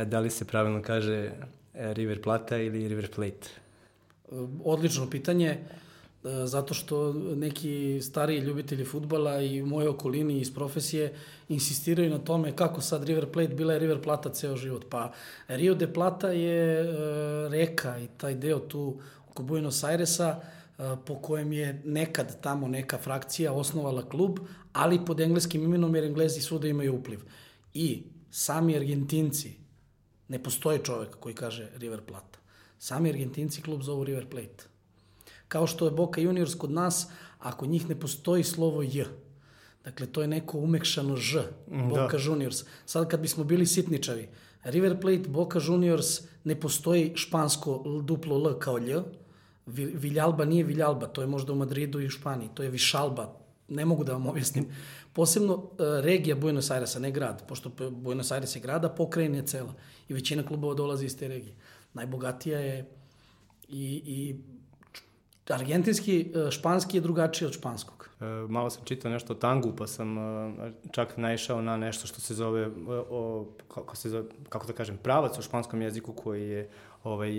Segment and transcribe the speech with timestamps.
[0.00, 1.32] e, da li se pravilno kaže e,
[1.94, 3.48] River Plata ili River Plate?
[4.64, 5.58] Odlično pitanje,
[6.44, 11.14] zato što neki stariji ljubitelji futbala i u mojoj okolini iz profesije
[11.48, 14.84] insistiraju na tome kako sad River Plate bila je River Plata ceo život.
[14.90, 15.12] Pa
[15.48, 16.86] Rio de Plata je
[17.48, 20.40] reka i taj deo tu oko Buenos Airesa
[21.06, 24.38] po kojem je nekad tamo neka frakcija osnovala klub,
[24.72, 27.20] ali pod engleskim imenom jer englezi svuda imaju upliv.
[27.74, 29.52] I sami Argentinci,
[30.30, 32.38] ne postoji čovek koji kaže River Plata.
[32.78, 34.70] Sami Argentinci klub zovu River Plate.
[35.48, 37.06] Kao što je Boca Juniors kod nas,
[37.38, 39.04] ako njih ne postoji slovo J,
[39.84, 41.82] Dakle, to je neko umekšano Ž, da.
[41.88, 42.22] Boca da.
[42.22, 42.64] Juniors.
[42.86, 44.28] Sad kad bismo bili sitničavi,
[44.64, 49.00] River Plate, Boca Juniors, ne postoji špansko duplo L kao Lj,
[49.66, 53.34] Viljalba nije Viljalba, to je možda u Madridu i u Španiji, to je Višalba,
[53.68, 54.66] ne mogu da vam objasnim.
[55.12, 55.70] Posebno uh,
[56.02, 59.74] regija Buenos Airesa, ne grad, pošto Buenos Aires je grada, pokrajina je cela
[60.08, 61.54] i većina klubova dolazi iz te regije.
[61.94, 62.90] Najbogatija je
[63.68, 64.36] i, i
[65.52, 68.10] argentinski, uh, španski je drugačiji od španskog.
[68.20, 70.16] E, malo sam čitao nešto o tangu, pa sam
[70.90, 72.68] čak naišao na nešto što se zove,
[73.10, 76.68] o, kako, se zove, kako da kažem, pravac u španskom jeziku koji je
[77.04, 77.32] ovaj,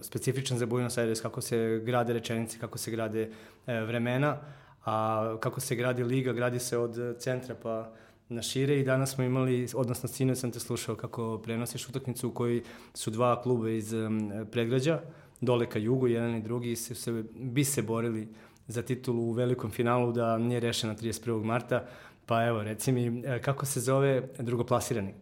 [0.00, 3.30] specifičan za Buenos Aires, kako se grade rečenice, kako se grade
[3.66, 4.38] vremena,
[4.86, 7.92] a kako se gradi liga, gradi se od centra pa
[8.28, 12.32] na šire i danas smo imali, odnosno sinu sam te slušao kako prenosiš utakmicu u
[12.32, 12.62] kojoj
[12.94, 15.00] su dva kluba iz um, predgrađa,
[15.40, 18.28] dole ka jugu, jedan i drugi, se, se, bi se borili
[18.66, 21.44] za titulu u velikom finalu da nije rešena 31.
[21.44, 21.86] marta,
[22.26, 25.14] pa evo, reci mi, e, kako se zove drugoplasirani?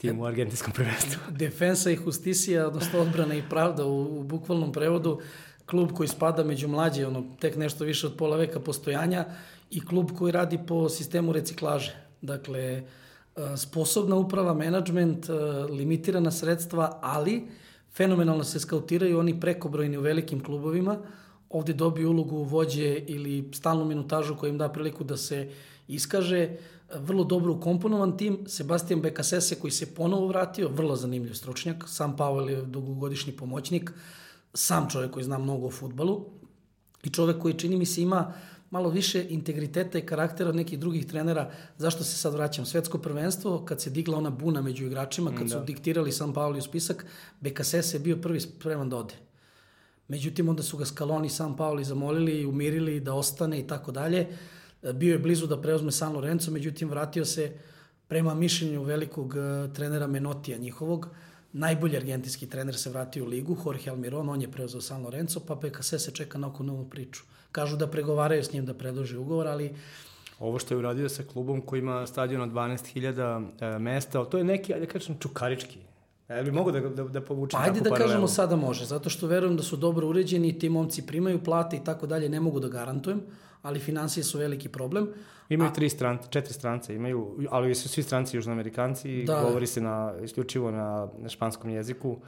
[0.00, 1.20] tim u argentinskom prvenstvu.
[1.30, 5.20] Defensa i Justicija, odnosno odbrana i pravda u, u bukvalnom prevodu,
[5.70, 9.24] klub koji spada među mlađe, ono, tek nešto više od pola veka postojanja
[9.70, 11.94] i klub koji radi po sistemu reciklaže.
[12.22, 12.82] Dakle, e,
[13.56, 15.32] sposobna uprava, menadžment, e,
[15.72, 17.48] limitirana sredstva, ali
[17.94, 20.98] fenomenalno se skautiraju oni prekobrojni u velikim klubovima,
[21.50, 25.50] ovde dobiju ulogu vođe ili stalnu minutažu koja im da priliku da se
[25.88, 26.56] iskaže,
[26.94, 32.50] vrlo dobro ukomponovan tim, Sebastian Bekasese koji se ponovo vratio, vrlo zanimljiv stručnjak, sam Pavel
[32.50, 33.92] je dugogodišnji pomoćnik,
[34.54, 36.26] sam čovjek koji zna mnogo o futbalu
[37.02, 38.32] i čovjek koji čini mi se ima
[38.70, 41.50] malo više integriteta i karaktera od nekih drugih trenera.
[41.78, 42.66] Zašto se sad vraćam?
[42.66, 45.48] Svetsko prvenstvo, kad se digla ona buna među igračima, kad da.
[45.48, 47.06] su diktirali San Paolo u spisak,
[47.40, 49.14] Bekasese je bio prvi spreman da ode.
[50.08, 53.92] Međutim, onda su ga Scaloni i San Paolo zamolili i umirili da ostane i tako
[53.92, 54.26] dalje.
[54.94, 57.52] Bio je blizu da preuzme San Lorenzo, međutim, vratio se
[58.08, 61.08] prema mišljenju velikog uh, trenera Menotija njihovog,
[61.52, 65.56] najbolji argentinski trener se vratio u ligu, Jorge Almiron, on je preuzeo San Lorenzo, pa
[65.56, 67.22] PKS se čeka na oko novu priču.
[67.52, 69.74] Kažu da pregovaraju s njim da predloži ugovor, ali
[70.40, 74.44] Ovo što je uradio sa klubom koji ima stadion od 12.000 e, mesta, to je
[74.44, 75.78] neki, ajde kažem, čukarički.
[76.28, 78.08] E, bi mogu da, da, da povučem pa, Ajde da paralelu?
[78.08, 81.84] kažemo sada može, zato što verujem da su dobro uređeni, ti momci primaju plate i
[81.84, 83.20] tako dalje, ne mogu da garantujem,
[83.62, 85.08] ali financije su veliki problem.
[85.48, 89.66] Imaju A, tri strance, četiri strance, imaju, ali su svi stranci južnoamerikanci i da, govori
[89.66, 92.18] se na, isključivo na, na španskom jeziku.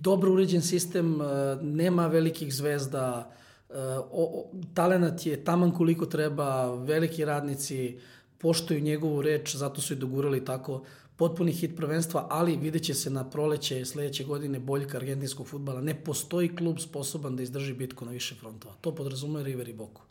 [0.00, 1.24] Dobro uređen sistem, e,
[1.62, 3.30] nema velikih zvezda,
[3.70, 7.98] e, o, o, talenat je taman koliko treba, veliki radnici,
[8.38, 10.82] poštuju njegovu reč, zato su i dogurali tako
[11.16, 15.80] potpuni hit prvenstva, ali vidjet će se na proleće sledeće godine boljka argentinskog futbala.
[15.80, 18.74] Ne postoji klub sposoban da izdrži bitku na više frontova.
[18.80, 20.02] To podrazumuje River i Boku.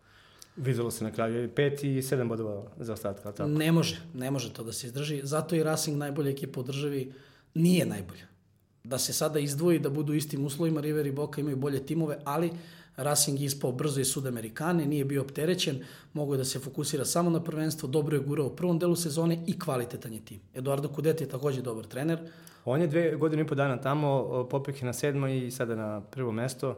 [0.60, 3.50] Videlo se na kraju, pet i sedam bodova za ostatka, tako?
[3.50, 5.22] Ne može, ne može to da se izdrži.
[5.24, 7.14] Zato i Racing najbolja ekipa u državi
[7.54, 8.28] nije najbolja.
[8.84, 12.52] Da se sada izdvoji, da budu istim uslovima, River i Boka imaju bolje timove, ali
[12.98, 15.84] Racing ispao brzo iz Sudamerikane, nije bio opterećen,
[16.14, 19.44] mogo je da se fokusira samo na prvenstvo, dobro je gurao u prvom delu sezone
[19.48, 20.40] i kvalitetan je tim.
[20.56, 22.20] Eduardo Kudet je takođe dobar trener.
[22.66, 26.02] On je dve godine i po dana tamo, popek je na sedmo i sada na
[26.02, 26.76] prvo mesto.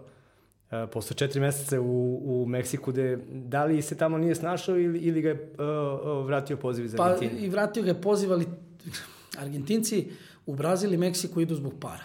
[0.71, 4.99] E, posle četiri meseca u, u Meksiku, gde, da li se tamo nije snašao ili,
[4.99, 7.39] ili ga je uh, vratio poziv iz Argentine?
[7.39, 8.45] Pa i vratio ga je poziv, ali
[9.37, 10.11] Argentinci
[10.45, 12.03] u Brazil i Meksiku idu zbog para.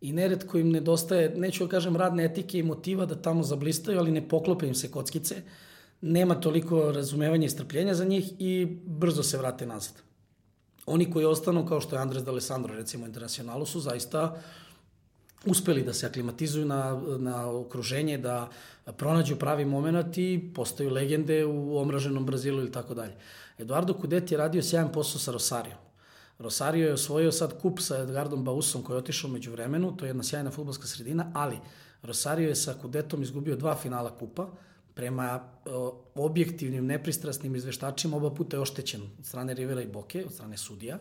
[0.00, 4.12] I neretko im nedostaje, neću da kažem radne etike i motiva da tamo zablistaju, ali
[4.12, 5.42] ne poklope im se kockice.
[6.00, 9.94] Nema toliko razumevanja i strpljenja za njih i brzo se vrate nazad.
[10.86, 14.42] Oni koji ostanu, kao što je Andres D'Alessandro, recimo, internacionalu, su zaista
[15.46, 18.48] uspeli da se aklimatizuju na, na okruženje, da
[18.96, 23.14] pronađu pravi moment i postaju legende u omraženom Brazilu ili tako dalje.
[23.58, 25.74] Eduardo Kudet je radio sjajan posao sa Rosario.
[26.38, 30.08] Rosario je osvojio sad kup sa Edgardom Bausom koji je otišao među vremenu, to je
[30.08, 31.58] jedna sjajna futbolska sredina, ali
[32.02, 34.48] Rosario je sa Kudetom izgubio dva finala kupa,
[34.94, 40.32] prema o, objektivnim, nepristrasnim izveštačima oba puta je oštećen od strane Rivera i Boke, od
[40.32, 40.98] strane sudija,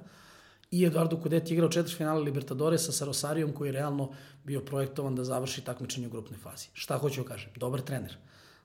[0.72, 4.12] I Eduardo Kudet igrao četiri finale Libertadoresa sa Rosarijom koji je realno
[4.44, 6.68] bio projektovan da završi takmičenje u grupnoj fazi.
[6.74, 7.52] Šta hoću da kažem?
[7.56, 8.16] Dobar trener.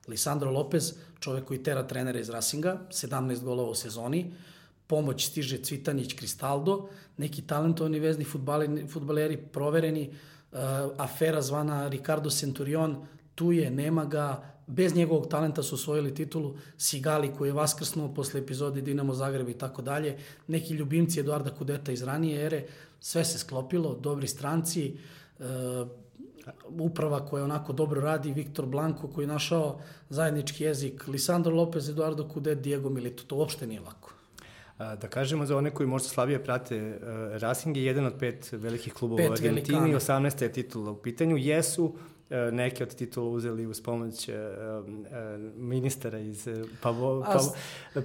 [0.07, 4.33] Lisandro Lopez, čovek koji tera trenera iz Rasinga, 17 golova u sezoni,
[4.87, 10.09] pomoć stiže Cvitanić, Kristaldo, neki talentovani vezni futbaleri, futbaleri provereni,
[10.51, 10.59] uh,
[10.97, 13.05] afera zvana Ricardo Centurion,
[13.35, 18.39] tu je, nema ga, bez njegovog talenta su osvojili titulu, Sigali koji je vaskrsnuo posle
[18.39, 20.17] epizode Dinamo Zagreb i tako dalje,
[20.47, 22.65] neki ljubimci Eduarda Kudeta iz ranije ere,
[22.99, 24.97] sve se sklopilo, dobri stranci,
[25.39, 25.45] uh,
[26.67, 29.79] uprava koja onako dobro radi, Viktor Blanko koji je našao
[30.09, 34.13] zajednički jezik, Lisandro Lopez, Eduardo Kudet, Diego Milito, to uopšte nije lako.
[34.77, 36.99] Da kažemo za one koji možda slabije prate,
[37.33, 39.99] Racing je jedan od pet velikih klubova pet u Argentini, velikana.
[39.99, 40.43] 18.
[40.43, 41.37] je titula u pitanju.
[41.37, 41.95] Jesu
[42.51, 44.29] neke od titula uzeli uz pomoć
[45.55, 46.47] ministara iz
[46.81, 47.53] Pavo, Pavo,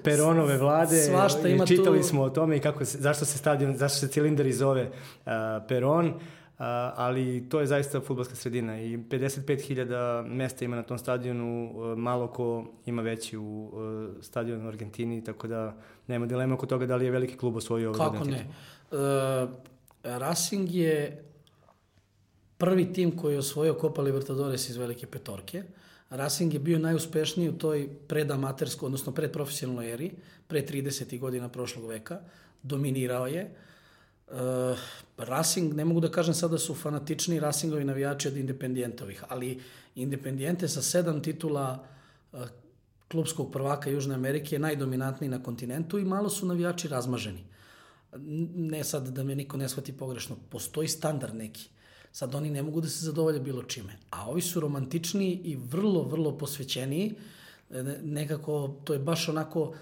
[0.04, 0.96] Peronove vlade.
[0.96, 2.06] Svašta ima Čitali tu...
[2.06, 4.90] smo o tome i kako se, zašto se stadion, zašto se cilindar zove
[5.68, 6.14] Peron
[6.96, 12.64] ali to je zaista futbolska sredina i 55.000 mesta ima na tom stadionu, malo ko
[12.86, 13.72] ima veći u
[14.20, 15.76] stadionu u Argentini, tako da
[16.06, 18.46] nema dilema oko toga da li je veliki klub osvojio ovaj Kako ne?
[18.90, 19.50] Uh,
[20.02, 21.24] Racing je
[22.62, 25.62] prvi tim koji je osvojio Copa Libertadores iz Velike petorke.
[26.10, 30.10] Racing je bio najuspešniji u toj predamaterskoj, odnosno predprofesionalnoj eri,
[30.46, 31.18] pre 30.
[31.18, 32.20] godina prošlog veka.
[32.62, 33.44] Dominirao je.
[33.44, 33.72] Uh,
[34.32, 34.78] Uh,
[35.18, 39.60] Racing, ne mogu da kažem sada da su fanatični Racingovi navijači od Independijentovih, ali
[39.94, 41.84] Independijente sa sedam titula
[42.32, 42.40] uh,
[43.08, 47.44] klubskog prvaka Južne Amerike je najdominantniji na kontinentu i malo su navijači razmaženi.
[48.54, 51.68] Ne sad da me niko ne shvati pogrešno, postoji standard neki.
[52.12, 53.98] Sad oni ne mogu da se zadovolje bilo čime.
[54.10, 57.14] A ovi su romantičniji i vrlo, vrlo posvećeniji.
[58.02, 59.72] Nekako, to je baš onako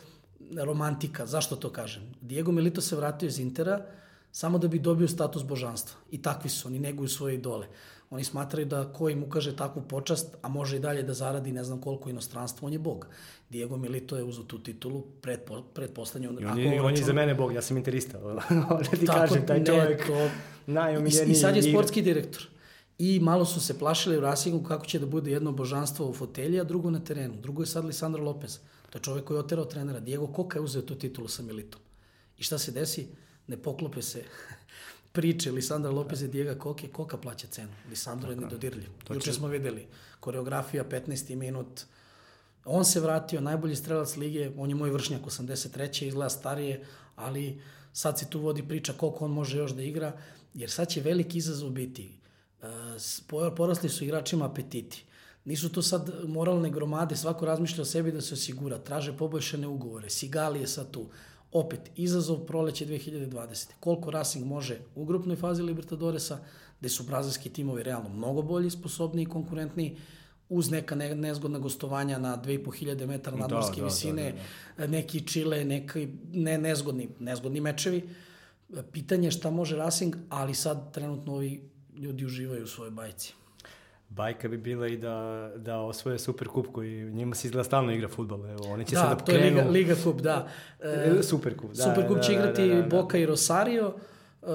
[0.57, 1.27] romantika.
[1.27, 2.03] Zašto to kažem?
[2.21, 3.87] Diego Milito se vratio iz Intera,
[4.33, 5.97] samo da bi dobio status božanstva.
[6.11, 7.67] I takvi su, oni neguju svoje idole.
[8.11, 11.65] Oni smatraju da ko im ukaže takvu počast, a može i dalje da zaradi ne
[11.65, 13.07] znam koliko inostranstvo, on je bog.
[13.51, 15.41] Diego Milito je uzao tu titulu pred,
[15.75, 16.31] pred poslednju.
[16.41, 18.19] I on, je, on je za mene bog, ja sam interista.
[18.81, 20.31] da ti Tako, kažem, taj čovjek to...
[20.67, 21.29] najomiljeniji.
[21.29, 22.49] I, I sad je sportski direktor.
[22.99, 26.61] I malo su se plašili u Rasingu kako će da bude jedno božanstvo u fotelji,
[26.61, 27.35] a drugo na terenu.
[27.41, 28.59] Drugo je sad Lisandro Lopez.
[28.91, 30.01] To je čovek koji je oterao trenera.
[30.01, 31.81] Diego Koka je uzeo tu titulu sa Militom.
[32.39, 33.09] I šta se desi?
[33.51, 34.25] ne poklope se
[35.13, 37.73] priče Lisandra Lopez i Dijega Koke, Koka plaća cenu.
[37.91, 38.89] Lisandro je nedodirljiv.
[39.11, 39.87] Juče smo videli,
[40.21, 41.35] koreografija 15.
[41.35, 41.81] minut,
[42.65, 46.07] on se vratio, najbolji strelac lige, on je moj vršnjak 83.
[46.07, 46.85] izgleda starije,
[47.17, 47.61] ali
[47.93, 50.13] sad se tu vodi priča koliko on može još da igra,
[50.55, 52.13] jer sad će veliki izazov biti.
[52.63, 52.67] E,
[53.57, 55.05] porasli su igračima apetiti.
[55.45, 60.11] Nisu to sad moralne gromade, svako razmišlja o sebi da se osigura, traže poboljšane ugovore,
[60.11, 61.09] Sigali je sad tu.
[61.53, 63.69] Opet, izazov proleće 2020.
[63.81, 66.39] Koliko Racing može u grupnoj fazi Libertadoresa,
[66.81, 69.97] gde su brazilski timovi realno mnogo bolji, sposobniji i konkurentniji,
[70.49, 74.39] uz neka ne, nezgodna gostovanja na 2500 metara da, nadmorske da, da, visine, da,
[74.77, 74.93] da, da.
[74.93, 78.09] neki Čile, neki ne, nezgodni, nezgodni mečevi.
[78.93, 83.40] Pitanje je šta može Racing, ali sad trenutno ovi ljudi uživaju u svojoj bajci
[84.11, 88.09] bajka bi bila i da, da osvoje super kup koji njima se izgleda stalno igra
[88.09, 88.47] futbol.
[88.47, 90.49] Evo, oni će da, sada to je Liga, Liga kup, da.
[90.81, 91.83] E, super kup, da.
[91.83, 92.89] Super kup da, će da, igrati da, da, da.
[92.89, 93.95] Boca i Rosario.
[94.43, 94.47] E,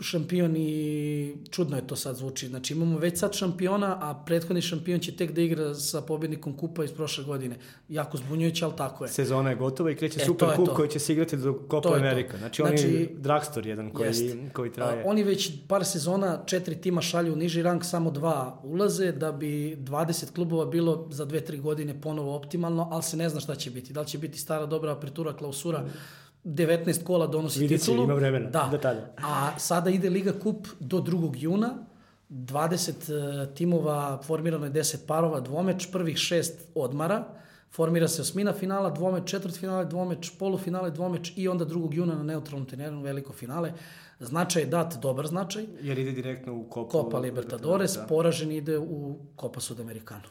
[0.00, 2.48] šampion i čudno je to sad zvuči.
[2.48, 6.84] Znači imamo već sad šampiona, a prethodni šampion će tek da igra sa pobednikom kupa
[6.84, 7.56] iz prošle godine.
[7.88, 9.10] Jako zbunjujuće, ali tako je.
[9.10, 12.38] Sezona je gotova i kreće e, super kup koji će se igrati do Copa Amerika.
[12.38, 14.24] Znači, znači on je dragstor jedan koji, jest.
[14.52, 15.02] koji traje.
[15.02, 19.32] A, oni već par sezona, četiri tima šalju u niži rang, samo dva ulaze, da
[19.32, 23.54] bi 20 klubova bilo za dve, tri godine ponovo optimalno, ali se ne zna šta
[23.54, 23.92] će biti.
[23.92, 28.04] Da li će biti stara dobra apertura, klausura, mm 19 kola donosi Vidjet titulu.
[28.04, 28.68] ima vremena da.
[28.70, 29.14] do tada.
[29.16, 31.32] A sada ide Liga Kup do 2.
[31.36, 31.86] juna,
[32.30, 37.24] 20 uh, timova, formirano je 10 parova, dvomeč, prvih šest odmara,
[37.70, 41.94] formira se osmina finala, dvomeč, četvrt finale, dvomeč, polufinale, dvomeč i onda 2.
[41.94, 43.72] juna na neutralnom treneru veliko finale.
[44.20, 45.64] Značaj je dat, dobar značaj.
[45.80, 48.06] Jer ide direktno u Copa, Copa Libertadores, da.
[48.06, 50.28] poražen ide u Copa Sudamericano.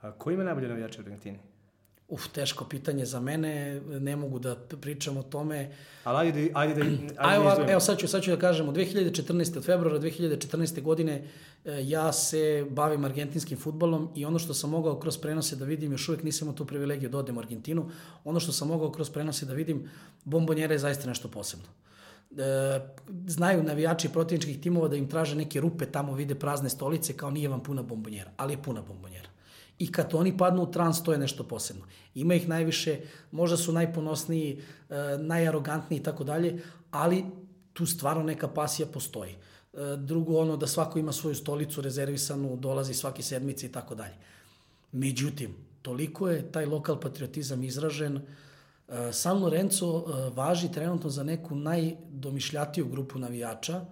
[0.00, 1.38] A ko ima najbolje navijače u Argentini?
[2.08, 5.70] Uf, teško pitanje za mene, ne mogu da pričam o tome.
[6.04, 6.80] Ali ajde, ajde da...
[6.80, 9.58] Ajde, ajde ovako, evo sad ću, sad ću da kažem, od 2014.
[9.58, 10.82] od februara 2014.
[10.82, 11.24] godine
[11.64, 15.92] e, ja se bavim argentinskim futbolom i ono što sam mogao kroz prenose da vidim,
[15.92, 17.90] još uvek nisam imao tu privilegiju da odem u Argentinu,
[18.24, 19.90] ono što sam mogao kroz prenose da vidim,
[20.24, 21.66] bombonjera je zaista nešto posebno.
[22.30, 22.80] E,
[23.26, 27.48] znaju navijači protivničkih timova da im traže neke rupe, tamo vide prazne stolice, kao nije
[27.48, 29.25] vam puna bombonjera, ali je puna bombonjera.
[29.78, 31.84] I kad oni padnu u trans, to je nešto posebno.
[32.14, 37.24] Ima ih najviše, možda su najponosniji, e, najarogantniji i tako dalje, ali
[37.72, 39.32] tu stvarno neka pasija postoji.
[39.32, 39.36] E,
[39.96, 44.14] drugo, ono da svako ima svoju stolicu rezervisanu, dolazi svaki sedmice i tako dalje.
[44.92, 50.04] Međutim, toliko je taj lokal patriotizam izražen, e, San Lorenzo
[50.34, 53.84] važi trenutno za neku najdomišljatiju grupu navijača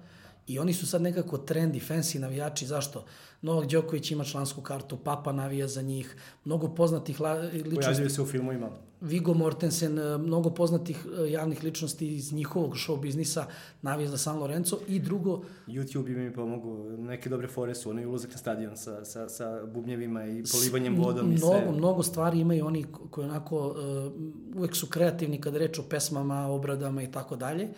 [0.47, 2.67] i oni su sad nekako trendi, fancy navijači.
[2.67, 3.05] Zašto?
[3.45, 7.75] Novak Đoković ima člansku kartu, Papa navija za njih, mnogo poznatih ličnosti.
[7.75, 8.71] Pojavljaju se u filmovima.
[9.01, 13.47] Vigo Mortensen, e, mnogo poznatih e, javnih ličnosti iz njihovog show biznisa
[13.83, 15.43] navija za San Lorenzo i drugo...
[15.67, 19.67] YouTube im mi pomogu, neke dobre fore su, onaj ulazak na stadion sa, sa, sa
[19.67, 21.73] bubnjevima i polivanjem vodom mnogo, i sve.
[21.73, 23.77] Mnogo stvari imaju oni koji onako uh,
[24.57, 27.69] uvek su kreativni kada reč o pesmama, obradama i tako dalje.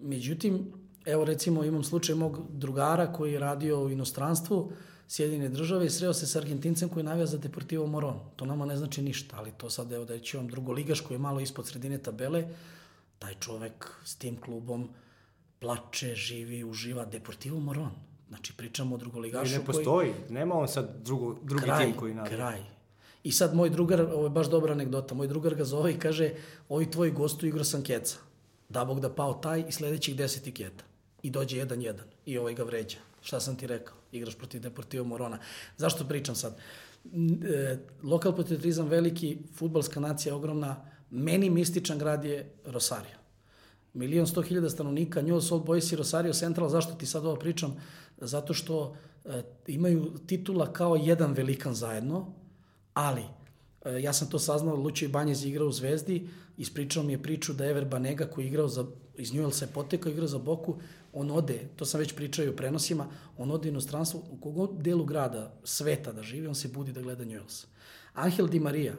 [0.00, 0.72] Međutim,
[1.10, 4.72] evo recimo imam slučaj mog drugara koji je radio u inostranstvu,
[5.10, 8.20] Sjedine države i sreo se sa Argentincem koji navija za Deportivo Moron.
[8.36, 11.18] To nama ne znači ništa, ali to sad evo da će vam drugoligaš koji je
[11.18, 12.44] malo ispod sredine tabele,
[13.18, 14.88] taj čovek s tim klubom
[15.58, 17.90] plače, živi, uživa Deportivo Moron.
[18.28, 19.58] Znači pričamo o drugoligašu koji...
[19.58, 20.34] ne postoji, koji...
[20.34, 22.36] nema on sad drugo, drugi kraj, tim koji navija.
[22.36, 22.62] Kraj,
[23.24, 26.30] I sad moj drugar, ovo je baš dobra anegdota, moj drugar ga zove i kaže,
[26.68, 28.16] ovi tvoji gostu igra sam keca.
[28.68, 30.89] Da Bog da pao taj i sledećih deset keta
[31.22, 32.98] i dođe jedan jedan i ovaj ga vređa.
[33.22, 33.96] Šta sam ti rekao?
[34.12, 35.38] Igraš protiv Deportivo Morona.
[35.76, 36.56] Zašto pričam sad?
[37.44, 43.20] E, lokal patriotizam veliki, futbalska nacija ogromna, meni mističan grad je Rosario.
[43.94, 47.76] Milion sto hiljada stanovnika, News Old Boys i Rosario Central, zašto ti sad ovo pričam?
[48.18, 52.32] Zato što e, imaju titula kao jedan velikan zajedno,
[52.94, 53.22] ali
[53.84, 57.66] e, ja sam to saznao, Lučio Banjez igrao u Zvezdi, ispričao mi je priču da
[57.66, 58.86] Ever Banega koji je igrao za,
[59.20, 60.76] iz Newellsa je potekao, igrao za Boku,
[61.12, 63.06] on ode, to sam već pričao i u prenosima,
[63.38, 67.02] on ode u inostranstvo, u kogod delu grada, sveta da živi, on se budi da
[67.02, 67.66] gleda Newells.
[68.14, 68.94] Angel Di Maria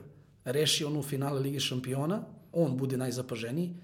[0.46, 3.76] reši onu finale Lige šampiona, on bude najzapaženiji,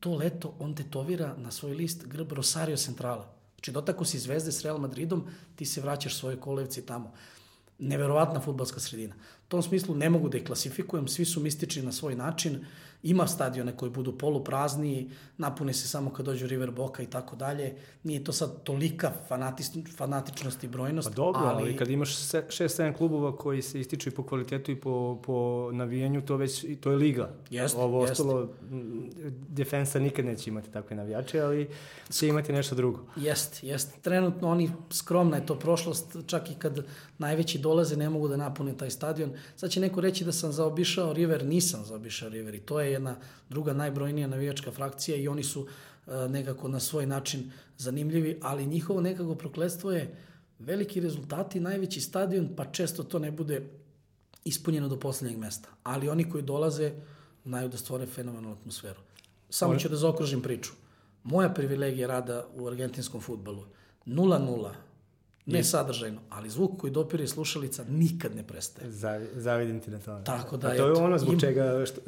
[0.00, 3.34] to leto on tetovira na svoj list grb Rosario Centrala.
[3.54, 7.12] Znači, dotako si zvezde s Real Madridom, ti se vraćaš svoje kolevci tamo.
[7.78, 9.14] Neverovatna futbalska sredina.
[9.14, 12.64] U tom smislu ne mogu da ih klasifikujem, svi su mistični na svoj način,
[13.02, 17.74] Ima stadione koji budu poluprazni, napune se samo kad dođu River Boka i tako dalje.
[18.02, 19.12] Nije to sad tolika
[19.96, 21.08] fanatičnost i brojnost.
[21.08, 24.80] Pa dobro, ali, ali kad imaš 6-7 klubova koji se ističu i po kvalitetu i
[24.80, 27.30] po, po navijenju, to već to je liga.
[27.50, 28.12] Jeste, Ovo jest.
[28.12, 28.48] ostalo,
[29.48, 31.68] defensa nikad neće imati takve navijače, ali
[32.10, 33.00] će imati nešto drugo.
[33.16, 34.02] Jest, jest.
[34.02, 36.84] Trenutno oni, skromna je to prošlost, čak i kad
[37.18, 39.32] najveći dolaze ne mogu da napune taj stadion.
[39.56, 43.16] Sad će neko reći da sam zaobišao River, nisam zaobišao River i to je jedna
[43.48, 49.00] druga najbrojnija navijačka frakcija i oni su uh, nekako na svoj način zanimljivi, ali njihovo
[49.00, 50.16] nekako prokledstvo je
[50.58, 53.62] veliki rezultati, najveći stadion, pa često to ne bude
[54.44, 55.68] ispunjeno do poslednjeg mesta.
[55.82, 56.92] Ali oni koji dolaze
[57.44, 59.00] znaju da stvore fenomenalnu atmosferu.
[59.50, 60.72] Samo ću da zaokružim priču.
[61.24, 63.64] Moja privilegija rada u argentinskom futbalu
[64.06, 64.70] 0-0
[65.46, 68.90] Ne sadržajno, ali zvuk koji dopire slušalica nikad ne prestaje.
[68.90, 70.24] Zavi, zavidim ti na tome.
[70.24, 71.40] Tako da, A to je ono zbog, im...
[71.40, 72.00] čega, što,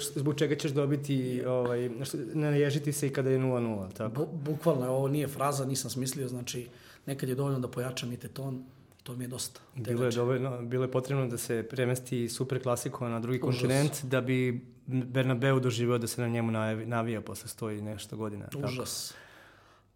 [0.00, 3.92] što, zbog čega ćeš dobiti, ovaj, što, naježiti se i kada je 0-0.
[3.92, 4.14] Tako.
[4.14, 6.68] Bu, bukvalno, ovo nije fraza, nisam smislio, znači
[7.06, 8.64] nekad je dovoljno da pojačam i te ton,
[9.02, 9.60] to mi je dosta.
[9.74, 13.60] Bilo je, dovoljno, bilo je potrebno da se premesti super klasiko na drugi Užas.
[13.60, 16.52] kontinent da bi Bernabeu doživeo da se na njemu
[16.86, 18.48] navija posle stoji nešto godina.
[18.64, 19.08] Užas.
[19.08, 19.25] Tako.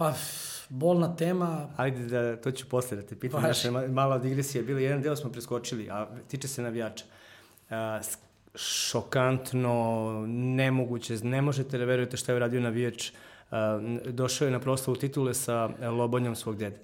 [0.01, 0.15] Pa,
[0.69, 1.69] bolna tema.
[1.77, 3.43] Ajde, da, to ću posle da te pitam.
[3.43, 7.05] Naša mala digresija je bila, jedan deo smo preskočili, a tiče se navijača.
[7.71, 8.01] A,
[8.55, 13.11] šokantno, nemoguće, ne možete da verujete šta je uradio navijač.
[13.51, 16.81] A, došao je na proslavu titule sa lobonjom svog dede.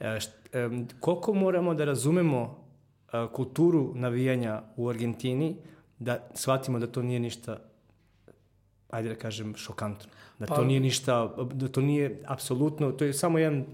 [0.00, 0.70] A, št, a,
[1.00, 2.64] koliko moramo da razumemo
[3.12, 5.56] a, kulturu navijanja u Argentini
[5.98, 7.58] da shvatimo da to nije ništa
[8.90, 10.10] ajde da kažem, šokantno.
[10.38, 13.64] Da pa, to nije ništa, da to nije apsolutno, to je samo jedan,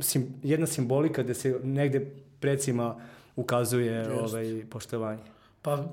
[0.00, 2.96] sim, jedna simbolika da se negde predsima
[3.36, 4.34] ukazuje Just.
[4.34, 5.22] ovaj, poštovanje.
[5.62, 5.84] Pa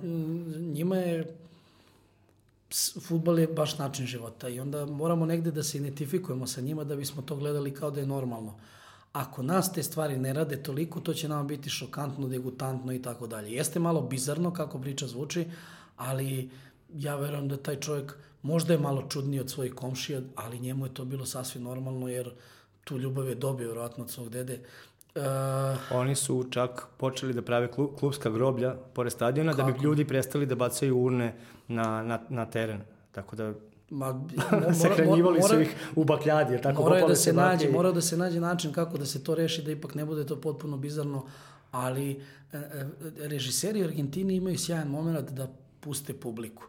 [0.74, 1.36] njima je
[3.02, 6.96] futbal je baš način života i onda moramo negde da se identifikujemo sa njima da
[6.96, 8.56] bismo to gledali kao da je normalno.
[9.14, 13.28] Ako nas te stvari ne rade toliko, to će nama biti šokantno, degutantno i tako
[13.28, 13.52] dalje.
[13.52, 15.46] Jeste malo bizarno kako priča zvuči,
[15.98, 16.50] ali
[16.94, 20.94] ja verujem da taj čovjek možda je malo čudniji od svojih komšija, ali njemu je
[20.94, 22.32] to bilo sasvim normalno, jer
[22.84, 24.60] tu ljubav je dobio vjerojatno od svog dede.
[25.16, 25.22] Uh,
[25.92, 29.72] Oni su čak počeli da prave klub, klubska groblja pored stadiona kako?
[29.72, 31.36] da bi ljudi prestali da bacaju urne
[31.68, 32.82] na, na, na teren.
[33.12, 33.54] Tako da
[33.90, 34.14] Ma,
[34.52, 38.18] mora, Sahranjivali mora, su ih u bakljadi, tako mora da se nađe, mora da se
[38.18, 41.26] nađe način kako da se to reši, da ipak ne bude to potpuno bizarno,
[41.72, 42.86] ali e, e,
[43.18, 45.48] režiseri u Argentini imaju sjajan moment da
[45.80, 46.64] puste publiku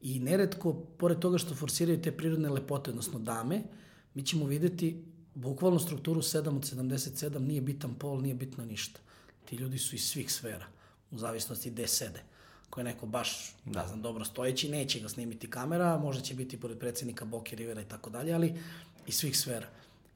[0.00, 3.62] I neretko, pored toga što forsiraju te prirodne lepote, odnosno dame,
[4.14, 5.04] mi ćemo videti
[5.34, 9.00] bukvalno strukturu 7 od 77, nije bitan pol, nije bitno ništa.
[9.44, 10.66] Ti ljudi su iz svih sfera,
[11.10, 12.22] u zavisnosti gde sede.
[12.66, 13.82] Ako je neko baš, da.
[13.82, 17.82] ne znam, dobro stojeći, neće ga snimiti kamera, možda će biti pored predsednika Boke Rivera
[17.82, 18.54] i tako dalje, ali
[19.06, 19.66] iz svih sfera.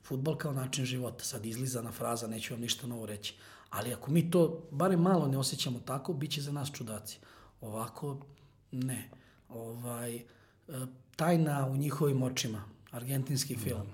[0.05, 3.35] Futbol kao način života, sad izlizana fraza, neću vam ništa novo reći.
[3.71, 7.19] Ali ako mi to barem malo ne osjećamo tako, bit će za nas čudaci.
[7.61, 8.21] Ovako,
[8.73, 9.11] ne.
[9.49, 10.23] Ovaj, e,
[11.17, 13.87] tajna u njihovim očima, argentinski film.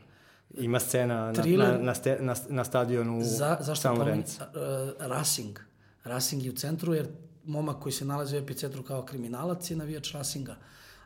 [0.50, 0.62] Da.
[0.62, 4.42] Ima scena Thriller, na, na, na, na, na stadionu za, zašto San Lorenzo.
[4.42, 5.58] Uh, Racing.
[6.04, 7.08] Racing je u centru, jer
[7.44, 10.56] momak koji se nalazi u epicentru kao kriminalac je navijač Racinga.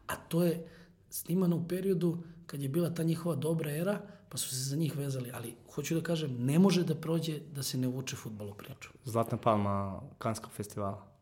[0.07, 0.67] A to je
[1.11, 4.97] snimano u periodu kad je bila ta njihova dobra era, pa su se za njih
[4.97, 5.31] vezali.
[5.35, 8.91] Ali, hoću da kažem, ne može da prođe da se ne uvuče futbol u priču.
[9.05, 11.14] Zlatna palma Kanskog festivala.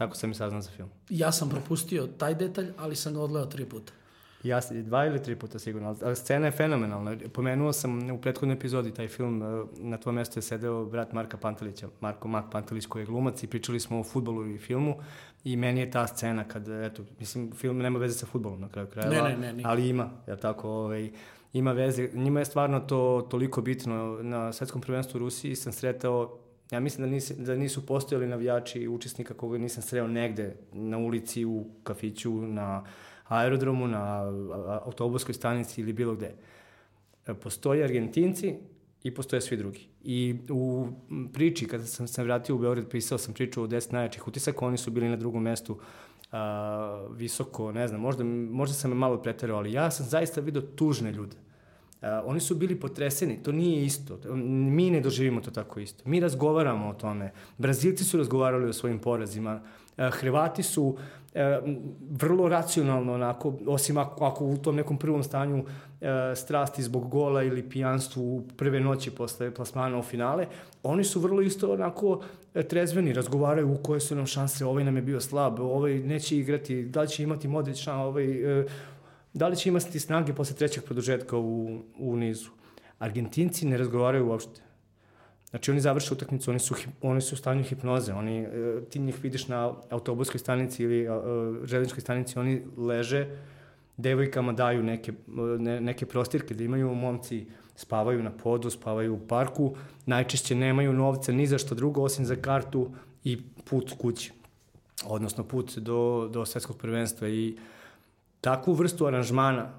[0.00, 0.88] Tako sam i saznao za film.
[1.08, 3.92] Ja sam propustio taj detalj, ali sam ga odgledao tri puta.
[4.42, 7.16] Ja, dva ili tri puta sigurno, ali scena je fenomenalna.
[7.32, 11.36] Pomenuo sam u prethodnoj epizodi taj film, e, na tvojom mestu je sedeo brat Marka
[11.36, 14.96] Pantelića, Marko Mak Pantelić koji je glumac i pričali smo o futbolu i filmu
[15.44, 18.88] i meni je ta scena kad, eto, mislim, film nema veze sa futbolom na kraju
[18.88, 21.10] krajeva, ne, ne, ne, ali ima, ja tako, ovaj,
[21.52, 22.08] ima veze.
[22.14, 24.18] Njima je stvarno to toliko bitno.
[24.22, 26.39] Na svetskom prvenstvu u Rusiji sam sretao
[26.70, 31.44] Ja mislim da, nisi, da nisu postojali navijači učesnika koga nisam sreo negde na ulici,
[31.44, 32.84] u kafiću, na
[33.28, 34.22] aerodromu, na
[34.84, 36.34] autobuskoj stanici ili bilo gde.
[37.26, 38.54] E, postoje Argentinci
[39.02, 39.88] i postoje svi drugi.
[40.04, 40.86] I u
[41.32, 44.76] priči, kada sam se vratio u Beograd, pisao sam priču o 10 najjačih utisaka, oni
[44.76, 45.78] su bili na drugom mestu
[46.32, 50.62] a, visoko, ne znam, možda, možda sam me malo preterao, ali ja sam zaista vidio
[50.62, 51.36] tužne ljude.
[52.02, 54.18] Uh, oni su bili potreseni, to nije isto.
[54.34, 56.08] Mi ne doživimo to tako isto.
[56.08, 57.32] Mi razgovaramo o tome.
[57.58, 59.60] Brazilci su razgovarali o svojim porazima.
[59.96, 60.96] Uh, Hrvati su
[61.34, 61.60] e,
[62.10, 65.64] vrlo racionalno onako, osim ako, ako u tom nekom prvom stanju
[66.00, 70.46] e, strasti zbog gola ili pijanstvu u prve noći posle plasmana u finale,
[70.82, 72.20] oni su vrlo isto onako
[72.68, 76.82] trezveni, razgovaraju u koje su nam šanse, ovaj nam je bio slab, ovaj neće igrati,
[76.82, 78.66] da li će imati Modrić, ovaj, e,
[79.34, 82.50] da li će imati snage posle trećeg produžetka u, u nizu.
[82.98, 84.60] Argentinci ne razgovaraju uopšte.
[85.50, 89.22] Znači oni završe utakmicu, oni su, oni su u stanju hipnoze, oni, e, ti njih
[89.22, 91.16] vidiš na autobuskoj stanici ili uh,
[91.64, 93.26] železničkoj stanici, oni leže,
[93.96, 95.12] devojkama daju neke,
[95.58, 99.74] ne, neke prostirke da imaju momci spavaju na podu, spavaju u parku,
[100.06, 102.90] najčešće nemaju novca ni za što drugo osim za kartu
[103.24, 104.32] i put kući,
[105.04, 107.56] odnosno put do, do svetskog prvenstva i
[108.40, 109.70] takvu vrstu aranžmana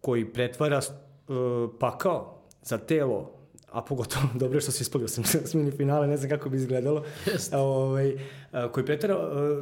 [0.00, 1.34] koji pretvara uh,
[1.80, 3.38] pakao za telo
[3.72, 7.04] a pogotovo dobro što se ispogao sam s mini finale, ne znam kako bi izgledalo,
[7.26, 7.56] Yes.
[7.56, 8.16] ovaj,
[8.72, 9.16] koji pretara,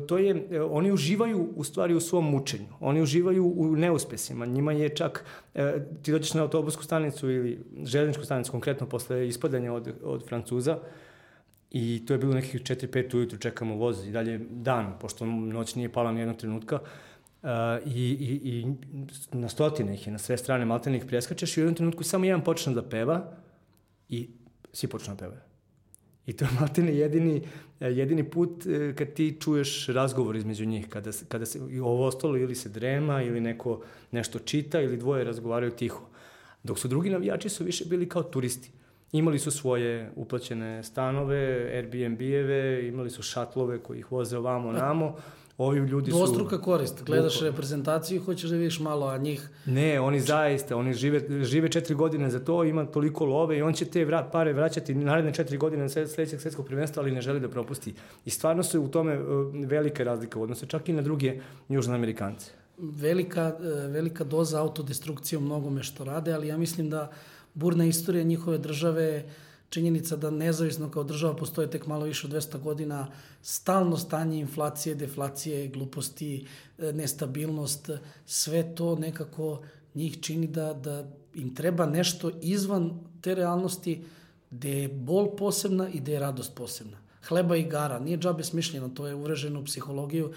[0.07, 4.89] to je, oni uživaju u stvari u svom mučenju, oni uživaju u neuspesima, njima je
[4.89, 10.27] čak, e, ti dođeš na autobusku stanicu ili železničku stanicu, konkretno posle ispadanja od, od
[10.29, 10.79] Francuza,
[11.71, 15.91] I to je bilo nekih 4-5 ujutru, čekamo voz i dalje dan, pošto noć nije
[15.93, 16.77] pala ni jednog trenutka.
[16.77, 16.89] Uh,
[17.85, 18.67] i, i, I
[19.33, 22.25] na stotine ih je, na sve strane maltene ih preskačeš i u jednom trenutku samo
[22.25, 23.33] jedan počne da peva,
[24.09, 24.29] i
[24.73, 25.41] svi počnu da pevaju.
[26.27, 27.43] I to je maltene jedini,
[27.81, 32.55] jedini put e, kad ti čuješ razgovor između njih, kada, kada se ovo ostalo ili
[32.55, 36.09] se drema ili neko nešto čita ili dvoje razgovaraju tiho.
[36.63, 38.71] Dok su drugi navijači su više bili kao turisti.
[39.13, 45.17] Imali su svoje uplaćene stanove, Airbnb-eve, imali su šatlove koji ih voze ovamo, namo
[45.59, 46.17] ovi ljudi su...
[46.17, 47.05] Dvostruka korist.
[47.05, 49.49] Gledaš reprezentaciju i hoćeš da vidiš malo, a njih...
[49.67, 53.73] Ne, oni zaista, oni žive, žive četiri godine za to, ima toliko love i on
[53.73, 57.41] će te vrat, pare vraćati naredne četiri godine na sledećeg svetskog prvenstva, ali ne želi
[57.41, 57.95] da propusti.
[58.25, 62.51] I stvarno su u tome uh, velika razlika u odnosu čak i na druge južnoamerikance.
[62.79, 67.11] Velika, uh, velika doza autodestrukcije u mnogome što rade, ali ja mislim da
[67.55, 69.25] burna istorija njihove države
[69.77, 73.07] činjenica da nezavisno kao država postoje tek malo više od 200 godina,
[73.43, 76.47] stalno stanje inflacije, deflacije, gluposti,
[76.79, 77.91] e, nestabilnost,
[78.27, 79.63] sve to nekako
[79.95, 84.05] njih čini da, da im treba nešto izvan te realnosti
[84.51, 86.97] gde je bol posebna i gde je radost posebna.
[87.29, 90.33] Hleba i gara, nije džabe smišljeno, to je uvreženo u psihologiju,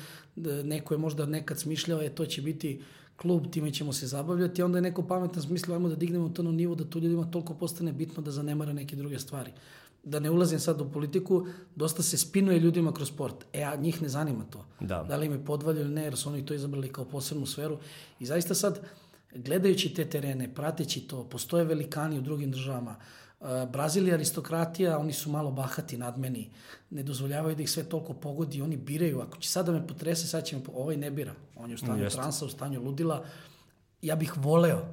[0.63, 2.81] neko je možda nekad smišljao, je to će biti
[3.21, 6.51] klub, time ćemo se zabavljati, onda je neko pametan smislio, ajmo da dignemo to na
[6.51, 9.51] nivo da to ljudima toliko postane bitno da zanemara neke druge stvari.
[10.03, 13.45] Da ne ulazim sad u politiku, dosta se spinuje ljudima kroz sport.
[13.53, 14.65] E, a njih ne zanima to.
[14.79, 15.03] Da.
[15.03, 17.77] Da li im je podvalje ili ne, jer su oni to izabrali kao posebnu sferu.
[18.19, 18.79] I zaista sad,
[19.35, 22.95] gledajući te terene, prateći to, postoje velikani u drugim državama,
[23.71, 26.49] Brazil je aristokratija, oni su malo bahati nad meni,
[26.89, 30.27] ne dozvoljavaju da ih sve toliko pogodi, oni biraju, ako će sad da me potrese,
[30.27, 32.19] sad će me, ovaj ne bira, on je u stanju Jeste.
[32.19, 33.25] transa, u stanju ludila,
[34.01, 34.85] ja bih voleo,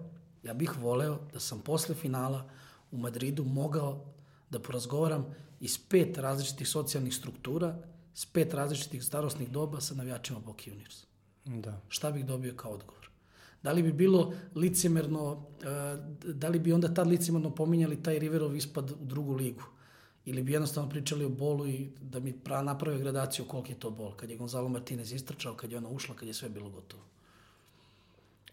[0.42, 2.48] ja bih voleo da sam posle finala
[2.90, 4.04] u Madridu mogao
[4.50, 5.26] da porazgovaram
[5.61, 7.76] iz pet različitih socijalnih struktura,
[8.14, 11.04] s pet različitih starostnih doba sa navijačima Boki Juniors.
[11.44, 11.80] Da.
[11.88, 13.11] Šta bih dobio kao odgovor?
[13.66, 18.57] Da li bi bilo licemerno, e, da li bi onda tad licemerno pominjali taj Riverov
[18.57, 19.62] ispad u drugu ligu?
[20.24, 23.90] Ili bi jednostavno pričali o bolu i da mi pra naprave gradaciju koliko je to
[23.90, 24.12] bol?
[24.16, 27.02] Kad je Gonzalo Martinez istrčao, kad je ona ušla, kad je sve bilo gotovo.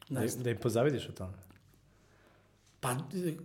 [0.10, 1.38] Ne da, da im pozavidiš o tome?
[2.80, 3.36] Pa, e,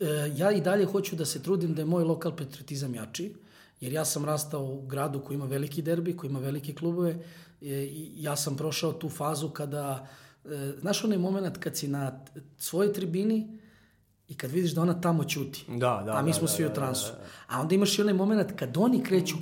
[0.00, 3.34] e, ja i dalje hoću da se trudim da je moj lokal patriotizam jači,
[3.80, 7.16] jer ja sam rastao u gradu koji ima veliki derbi, koji ima velike klubove,
[7.60, 10.23] i ja sam prošao tu fazu kada, e,
[10.80, 12.24] znaš onaj moment kad si na
[12.58, 13.58] svojoj tribini
[14.28, 16.64] i kad vidiš da ona tamo ćuti, da, da, a mi da, smo da, svi
[16.64, 17.24] da, u transu, da, da.
[17.46, 19.36] a onda imaš i onaj moment kad oni kreću,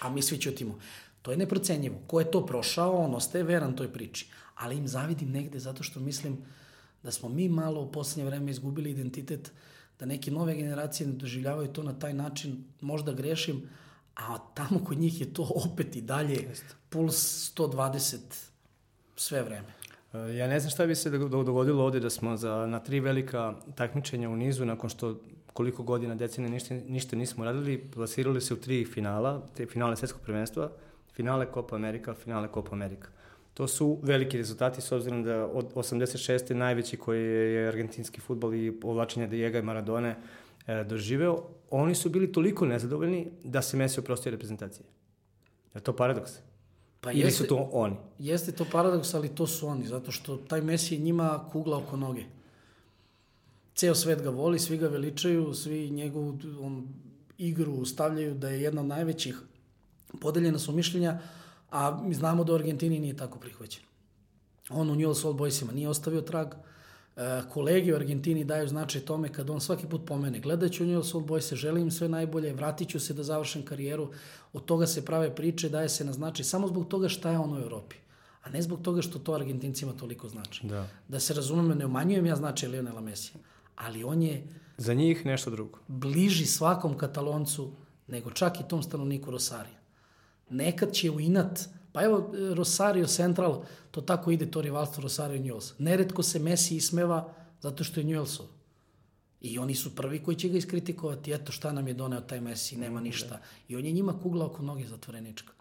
[0.00, 0.78] a mi svi ćutimo.
[1.22, 1.98] To je neprocenjivo.
[2.06, 4.28] Ko je to prošao, on ostaje veran toj priči.
[4.54, 6.38] Ali im zavidim negde zato što mislim
[7.02, 9.52] da smo mi malo u poslednje vreme izgubili identitet,
[9.98, 13.68] da neke nove generacije ne doživljavaju to na taj način, možda grešim,
[14.14, 16.52] a tamo kod njih je to opet i dalje
[16.88, 17.16] puls
[17.56, 18.18] 120
[19.16, 19.74] sve vreme.
[20.38, 24.28] Ja ne znam šta bi se dogodilo ovde da smo za, na tri velika takmičenja
[24.28, 25.16] u nizu, nakon što
[25.52, 30.22] koliko godina decine ništa, ništa nismo radili, plasirali se u tri finala, te finale svetskog
[30.22, 30.70] prvenstva,
[31.12, 33.08] finale Copa Amerika, finale Copa Amerika.
[33.54, 36.54] To su veliki rezultati s obzirom da od 86.
[36.54, 40.16] najveći koji je argentinski futbol i povlačenje Diego i Maradone
[40.66, 44.86] e, doživeo, oni su bili toliko nezadovoljni da se Messi oprostio reprezentacije.
[45.74, 46.32] Je to paradoks?
[47.06, 47.96] Pa Ili jeste, su to oni?
[48.18, 51.96] Jeste to paradoks, ali to su oni, zato što taj Messi je njima kugla oko
[51.96, 52.24] noge.
[53.74, 56.88] Ceo svet ga voli, svi ga veličaju, svi njegovu on,
[57.38, 59.38] igru stavljaju da je jedna od najvećih.
[60.20, 61.18] Podeljena su mišljenja,
[61.70, 63.82] a mi znamo da u Argentini nije tako prihvaćen.
[64.70, 66.56] On u Newell's Old Boysima nije ostavio trag, e,
[67.52, 71.54] kolege u Argentini daju značaj tome kad on svaki put pomene gledaću Newell's Old Boys,
[71.54, 74.10] želim im sve najbolje, vratit ću se da završem karijeru,
[74.52, 77.54] od toga se prave priče, daje se na značaj samo zbog toga šta je on
[77.54, 77.96] u Evropi
[78.46, 80.66] a ne zbog toga što to Argentincima toliko znači.
[80.66, 80.88] Da.
[81.08, 83.40] Da se razumemo, ne umanjujem ja značaj Lionela Mesija,
[83.76, 84.44] ali on je...
[84.78, 85.78] Za njih nešto drugo.
[85.88, 87.72] Bliži svakom kataloncu
[88.06, 89.78] nego čak i tom stanovniku Rosarija
[90.50, 91.60] nekad će u inat,
[91.96, 95.72] pa evo Rosario Central, to tako ide to rivalstvo Rosario Newells.
[95.78, 98.44] Neretko se Messi ismeva zato što je Newellsov.
[99.40, 102.76] I oni su prvi koji će ga iskritikovati, eto šta nam je doneo taj Messi,
[102.76, 103.40] nema ništa.
[103.68, 105.52] I on je njima kugla oko noge zatvorenička.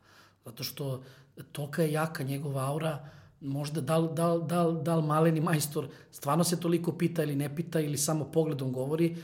[0.45, 1.03] Zato što
[1.51, 3.09] toka je jaka njegova aura,
[3.41, 7.55] možda da li, da, da, da li maleni majstor stvarno se toliko pita ili ne
[7.55, 9.15] pita ili samo pogledom govori,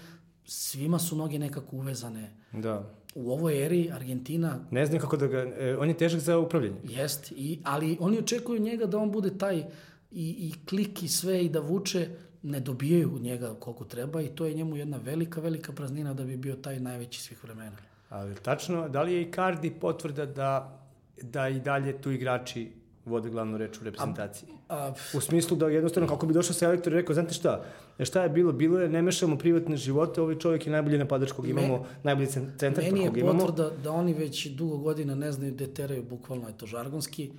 [0.46, 2.38] svima su noge nekako uvezane.
[2.52, 4.60] Da u ovoj eri Argentina...
[4.72, 5.38] Ne znam kako da ga...
[5.38, 6.80] E, on je težak za upravljanje.
[6.84, 9.64] Jest, i, ali oni očekuju njega da on bude taj i,
[10.12, 12.08] i klik i sve i da vuče,
[12.44, 16.38] ne dobijaju njega koliko treba i to je njemu jedna velika, velika praznina da bi
[16.38, 17.78] bio taj najveći svih vremena.
[18.10, 20.82] Ali tačno, da li je i Cardi potvrda da,
[21.22, 22.72] da i dalje tu igrači
[23.06, 24.50] vode glavnu reč u reprezentaciji.
[24.70, 27.64] A, a, u smislu da jednostavno kako bi došao selektor i rekao, znate šta,
[28.00, 28.52] šta je bilo?
[28.52, 32.28] Bilo je, ne mešamo privatne živote, ovaj čovjek je najbolji napadač kog imamo, Me, najbolji
[32.58, 33.12] centar kog imamo.
[33.12, 36.66] Meni je potvrda da oni već dugo godina ne znaju gde teraju, bukvalno je to
[36.66, 37.32] žargonski.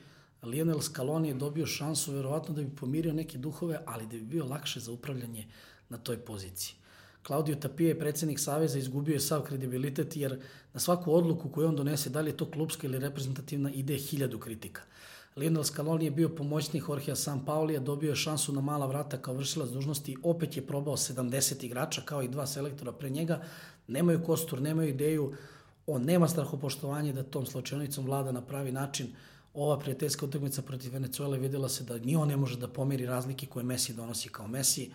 [0.42, 4.44] Lionel Scaloni je dobio šansu verovatno da bi pomirio neke duhove, ali da bi bio
[4.44, 5.46] lakše za upravljanje
[5.88, 6.74] na toj poziciji.
[7.26, 10.40] Claudio Tapie, predsednik Saveza, izgubio je sav kredibilitet jer
[10.72, 14.38] na svaku odluku koju on donese, da li je to klubska ili reprezentativna, ide hiljadu
[14.38, 14.82] kritika.
[15.36, 19.34] Lionel Scaloni je bio pomoćnik Jorgea San Paulija, dobio je šansu na mala vrata kao
[19.34, 23.42] vršilac dužnosti, opet je probao 70 igrača kao i dva selektora pre njega,
[23.88, 25.32] nemaju kostur, nemaju ideju,
[25.86, 29.06] on nema strahopoštovanje da tom slučajnicom vlada na pravi način.
[29.54, 33.46] Ova prijateljska utakmica protiv Venezuele videla se da ni on ne može da pomiri razlike
[33.46, 34.90] koje Messi donosi kao Messi.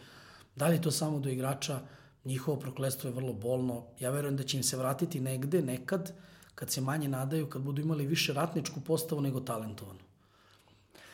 [0.56, 1.80] Da li to samo do igrača?
[2.26, 3.84] Njihovo proklestvo je vrlo bolno.
[4.00, 6.14] Ja verujem da će im se vratiti negde, nekad,
[6.56, 10.07] kad se manje nadaju, kad budu imali više ratničku postavu nego talentovanu.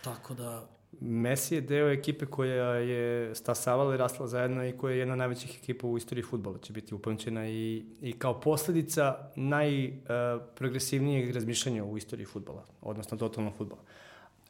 [0.04, 0.68] Tako da...
[1.02, 5.18] Messi je deo ekipe koja je stasavala i rasla zajedno i koja je jedna od
[5.18, 6.58] najvećih ekipa u istoriji futbola.
[6.58, 13.54] Će biti upamćena i, i kao posledica najprogresivnijeg uh, razmišljanja u istoriji futbola, odnosno totalnog
[13.58, 13.82] futbola.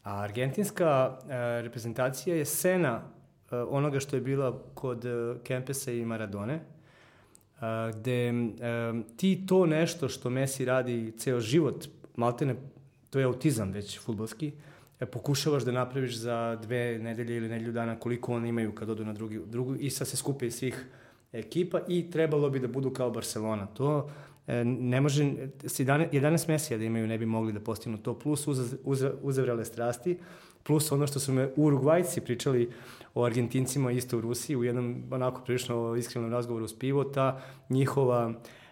[0.04, 1.28] A argentinska uh,
[1.64, 3.04] reprezentacija je sena uh,
[3.70, 7.62] onoga što je bila kod uh, Kempesa i Maradone, uh,
[7.96, 11.86] gde um, ti to nešto što Messi radi ceo život,
[12.16, 12.56] maltene,
[13.10, 14.73] to je autizam već futbolski, uh,
[15.06, 19.14] pokušavaš da napraviš za dve nedelje ili nedelju dana koliko oni imaju kad odu na
[19.14, 20.86] drugi, drugu i sad se skupe iz svih
[21.34, 23.66] ekipa i trebalo bi da budu kao Barcelona.
[23.66, 24.10] To
[24.48, 28.48] e, ne može, 11, 11 mesija da imaju ne bi mogli da postignu to, plus
[28.48, 30.18] uz, uz, uzavrele strasti,
[30.64, 32.70] plus ono što su me Urugvajci pričali
[33.14, 38.34] o Argentincima isto u Rusiji, u jednom onako prilično iskrenom razgovoru s pivo, ta njihova
[38.34, 38.63] e,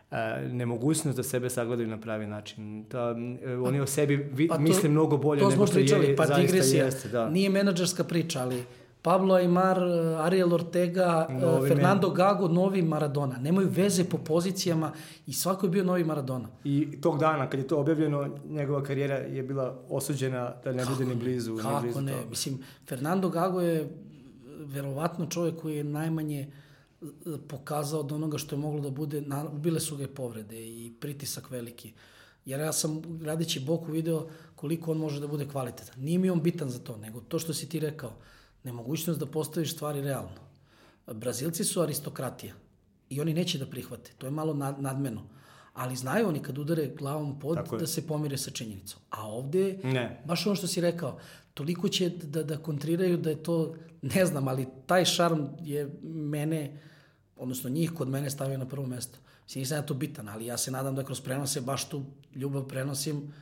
[0.51, 2.85] nemogućnost da sebe sagledaju na pravi način.
[2.89, 6.25] Ta, e, oni o sebi vi, pa to, misle mnogo bolje nego što je, pa
[6.25, 7.09] zaista jeste.
[7.09, 7.29] Da.
[7.29, 8.63] Nije menadžerska priča, ali
[9.01, 9.77] Pablo Aymar,
[10.19, 12.15] Ariel Ortega, novi Fernando men...
[12.15, 13.37] Gago, novi Maradona.
[13.37, 14.91] Nemaju veze po pozicijama
[15.27, 16.47] i svako je bio novi Maradona.
[16.63, 21.05] I tog dana kad je to objavljeno, njegova karijera je bila osuđena da ne bude
[21.05, 21.57] ni blizu.
[21.57, 22.11] Kako ni blizu ne?
[22.11, 22.29] To.
[22.29, 23.89] Mislim, Fernando Gago je
[24.59, 26.70] verovatno čovjek koji je najmanje e,
[27.47, 31.51] pokazao od onoga što je moglo da bude, na, bile su ga povrede i pritisak
[31.51, 31.93] veliki.
[32.45, 35.95] Jer ja sam, radeći Boku, video koliko on može da bude kvalitetan.
[35.97, 38.13] Nije mi on bitan za to, nego to što si ti rekao,
[38.63, 40.41] nemogućnost da postaviš stvari realno.
[41.07, 42.53] Brazilci su aristokratija
[43.09, 44.11] i oni neće da prihvate.
[44.17, 45.21] To je malo nad, nadmeno.
[45.73, 49.01] Ali znaju oni kad udare glavom pod da se pomire sa činjenicom.
[49.09, 50.21] A ovde, ne.
[50.25, 51.19] baš ono što si rekao,
[51.53, 56.81] toliko će da, da kontriraju da je to, ne znam, ali taj šarm je mene,
[57.41, 59.19] odnosno njih kod mene stavio na prvo mesto.
[59.43, 62.03] Mislim, nisam ja to bitan, ali ja se nadam da kroz prenose baš tu
[62.35, 63.33] ljubav prenosim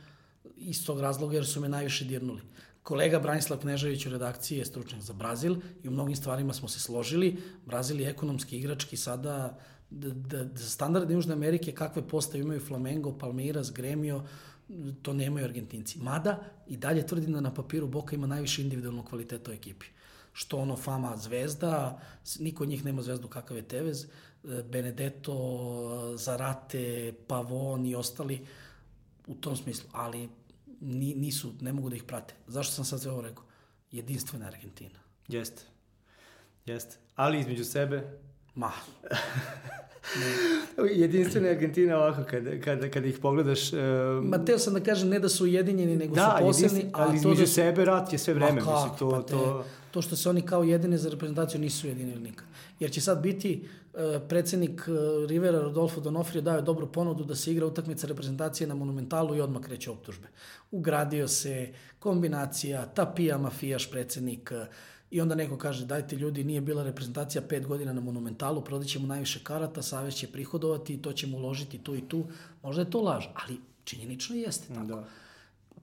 [0.56, 2.40] iz tog razloga jer su me najviše dirnuli.
[2.82, 6.80] Kolega Branislav Knežević u redakciji je stručnjak za Brazil i u mnogim stvarima smo se
[6.80, 7.36] složili.
[7.66, 9.58] Brazil je ekonomski igrački sada
[9.90, 14.22] da, da, da standarde Južne Amerike kakve postave imaju Flamengo, Palmeiras, Gremio,
[15.02, 15.98] to nemaju Argentinci.
[15.98, 19.86] Mada i dalje tvrdim da na papiru Boka ima najviše individualnog kvaliteta u ekipi.
[20.40, 22.00] Što ono fama zvezda,
[22.38, 24.06] niko od njih nema zvezdu kakav je Tevez,
[24.42, 28.46] Benedetto, Zarate, Pavon i ostali
[29.26, 29.90] u tom smislu.
[29.92, 30.28] Ali
[30.80, 32.34] nisu, ne mogu da ih prate.
[32.46, 33.44] Zašto sam sad sve ovo rekao?
[33.92, 34.98] Jedinstvena Argentina.
[35.28, 35.62] Jeste.
[36.66, 36.96] Jeste.
[37.16, 38.18] Ali između sebe...
[38.54, 38.72] Ma.
[41.02, 43.72] Jedinstvena Argentina ovako, kad, kad, kad ih pogledaš...
[43.72, 43.78] Uh...
[44.22, 46.90] Ma teo sam da kažem ne da su ujedinjeni, nego da, su posebni.
[46.92, 47.52] ali između da su...
[47.52, 48.60] sebe rat je sve vreme.
[48.60, 49.64] Ma kako, to, pa te, to...
[49.90, 52.46] to što se oni kao jedine za reprezentaciju nisu ujedinili nikad.
[52.80, 57.36] Jer će sad biti uh, predsednik uh, Rivera Rodolfo Donofrio dao je dobru ponudu da
[57.36, 60.28] se igra utakmica reprezentacije na Monumentalu i odmah kreće optužbe.
[60.70, 64.66] Ugradio se kombinacija, tapija mafijaš predsednik, uh,
[65.10, 69.40] I onda neko kaže, dajte ljudi, nije bila reprezentacija pet godina na Monumentalu, prodaćemo najviše
[69.44, 72.24] karata, Savez će prihodovati i to ćemo uložiti tu i tu.
[72.62, 74.86] Možda je to laž, ali činjenično jeste tako.
[74.86, 75.04] Da.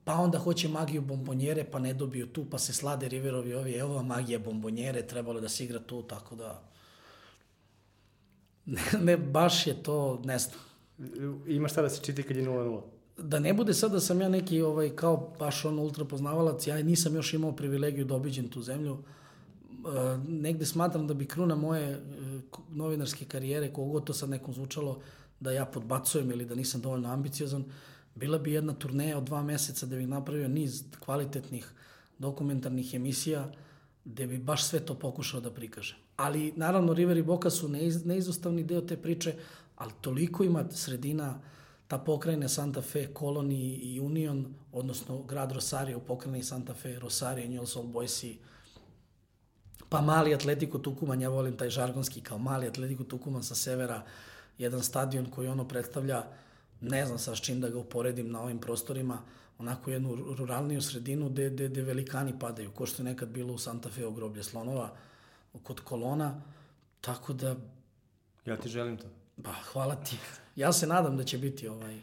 [0.08, 3.94] Pa onda hoće magiju bombonjere, pa ne dobiju tu, pa se slade Riverovi ovi, evo
[3.94, 6.62] vam magija bombonjere, trebalo da se igra tu, tako da...
[8.66, 10.60] Ne, ne baš je to, ne znam.
[11.46, 12.80] Ima šta da se čiti kad je 0-0?
[13.18, 16.82] da ne bude sad da sam ja neki ovaj, kao baš on ultra poznavalac, ja
[16.82, 18.98] nisam još imao privilegiju da obiđem tu zemlju.
[18.98, 21.98] E, negde smatram da bi kruna moje e,
[22.70, 25.00] novinarske karijere, kogo to sad nekom zvučalo,
[25.40, 27.64] da ja podbacujem ili da nisam dovoljno ambiciozan,
[28.18, 31.70] bila bi jedna turneja od dva meseca da bih napravio niz kvalitetnih
[32.18, 33.48] dokumentarnih emisija
[34.04, 35.96] gde bi baš sve to pokušao da prikažem.
[36.16, 39.34] Ali, naravno, River i Boka su neiz, neizostavni deo te priče,
[39.76, 41.40] ali toliko ima sredina
[41.88, 47.46] ta pokrajina Santa Fe, Koloni i Union, odnosno grad Rosario u pokrajini Santa Fe, Rosario,
[47.46, 48.36] Newell's Old Boys
[49.88, 54.02] pa mali Atletico Tukuman, ja volim taj žargonski kao mali Atletico Tukuman sa severa,
[54.58, 56.22] jedan stadion koji ono predstavlja,
[56.80, 59.22] ne znam sa čim da ga uporedim na ovim prostorima,
[59.58, 63.58] onako jednu ruralniju sredinu gde, gde, gde velikani padaju, ko što je nekad bilo u
[63.58, 64.96] Santa Fe groblje slonova,
[65.62, 66.42] kod kolona,
[67.00, 67.56] tako da...
[68.46, 69.06] Ja ti želim to.
[69.36, 70.16] Ba, hvala ti.
[70.56, 72.00] Ja se nadam da će biti ovaj,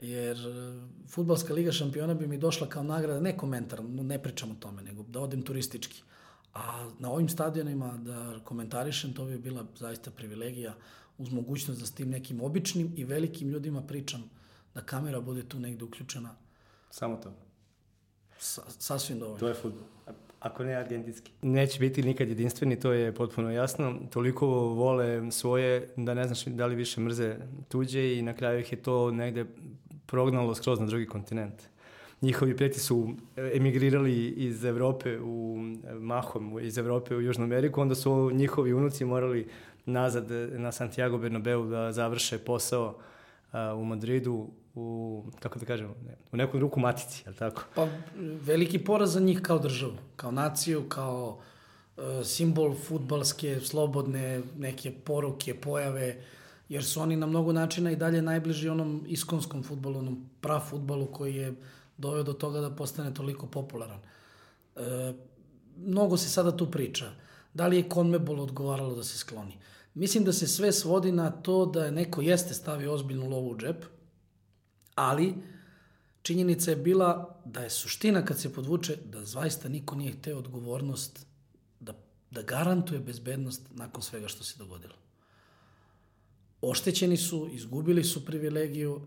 [0.00, 4.54] jer e, futbalska liga šampiona bi mi došla kao nagrada, ne komentar, ne pričam o
[4.60, 6.02] tome, nego da odem turistički.
[6.54, 10.74] A na ovim stadionima da komentarišem, to bi bila zaista privilegija
[11.18, 14.30] uz mogućnost da s tim nekim običnim i velikim ljudima pričam,
[14.74, 16.36] da kamera bude tu negde uključena.
[16.90, 17.32] Samo to.
[18.38, 19.38] Sa, sasvim dovoljno.
[19.38, 19.84] To je futbol
[20.42, 21.32] ako ne argentinski.
[21.42, 23.98] Neće biti nikad jedinstveni, to je potpuno jasno.
[24.10, 27.36] Toliko vole svoje da ne znaš da li više mrze
[27.68, 29.46] tuđe i na kraju ih je to negde
[30.06, 31.62] prognalo skroz na drugi kontinent.
[32.22, 35.58] Njihovi preti su emigrirali iz Evrope u
[36.00, 39.48] mahom iz Evrope u Južnu Ameriku, onda su njihovi unuci morali
[39.86, 42.98] nazad na Santiago Bernabeu da završe posao
[43.76, 45.94] u Madridu u, kako da kažem,
[46.32, 47.62] u nekom ruku matici, je li tako?
[47.74, 47.88] Pa
[48.20, 51.38] veliki poraz za njih kao državu, kao naciju, kao
[51.96, 56.22] uh, simbol futbalske, slobodne neke poruke, pojave,
[56.68, 61.06] jer su oni na mnogo načina i dalje najbliži onom iskonskom futbolu, onom pra futbolu
[61.06, 61.54] koji je
[61.96, 63.98] doveo do toga da postane toliko popularan.
[64.76, 65.12] E,
[65.76, 67.10] mnogo se sada tu priča.
[67.54, 69.58] Da li je Conmebol odgovaralo da se skloni?
[69.94, 73.58] Mislim da se sve svodi na to da je neko jeste stavio ozbiljnu lovu u
[73.58, 73.84] džep,
[74.94, 75.34] ali
[76.22, 81.26] činjenica je bila da je suština kad se podvuče da zaista niko nije hteo odgovornost
[81.80, 81.94] da,
[82.30, 84.94] da garantuje bezbednost nakon svega što se dogodilo.
[86.62, 89.06] Oštećeni su, izgubili su privilegiju,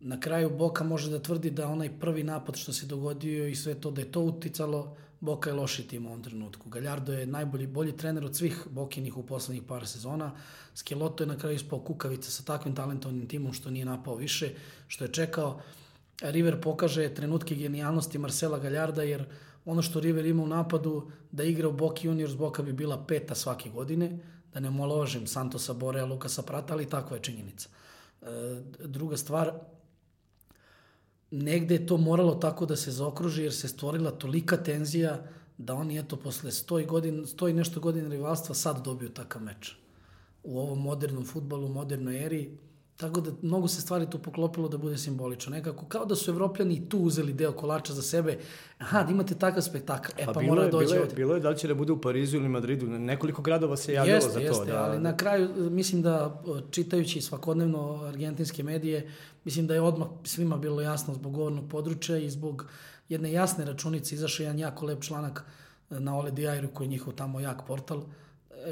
[0.00, 3.74] na kraju Boka može da tvrdi da onaj prvi napad što se dogodio i sve
[3.74, 6.68] to, da je to uticalo, Boka je loši tim u ovom trenutku.
[6.70, 10.32] Galjardo je najbolji, bolji trener od svih Bokinih u poslednjih par sezona.
[10.74, 14.54] Skeloto je na kraju ispao kukavica sa takvim talentovnim timom što nije napao više,
[14.88, 15.60] što je čekao.
[16.20, 19.24] River pokaže trenutke genijalnosti Marcela Galjarda, jer
[19.64, 23.34] ono što River ima u napadu, da igra u Boki Juniors, Boka bi bila peta
[23.34, 24.18] svake godine,
[24.52, 27.68] da ne moložim Santosa Borea, Lukasa Prata, ali takva je činjenica.
[28.22, 28.26] E,
[28.78, 29.52] druga stvar,
[31.30, 35.26] negde je to moralo tako da se zaokruži jer se stvorila tolika tenzija
[35.58, 39.76] da oni eto posle 100 godin, 100 i nešto godina rivalstva sad dobiju takav meč.
[40.42, 42.58] U ovom modernom futbalu, modernoj eri,
[43.00, 45.50] Tako da mnogo se stvari tu poklopilo da bude simbolično.
[45.50, 48.38] Nekako kao da su evropljani tu uzeli deo kolača za sebe.
[48.78, 50.12] Aha, da imate takav spektakl.
[50.18, 51.14] E pa, pa mora dođe bilo ovde.
[51.14, 52.86] Bilo je da li će da bude u Parizu ili Madridu.
[52.86, 54.44] Nekoliko gradova se javilo jeste, za to.
[54.44, 55.02] Jeste, da, ali da.
[55.02, 59.10] na kraju mislim da čitajući svakodnevno argentinske medije,
[59.44, 62.66] mislim da je odmah svima bilo jasno zbog govornog područja i zbog
[63.08, 65.44] jedne jasne računice izašao jedan jako lep članak
[65.90, 68.02] na Ole Diario koji je njihov tamo jak portal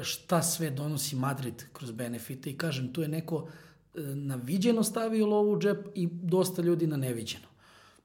[0.01, 3.47] šta sve donosi Madrid kroz benefite i kažem tu je neko
[3.93, 7.47] na viđeno stavio lovu u džep i dosta ljudi na neviđeno.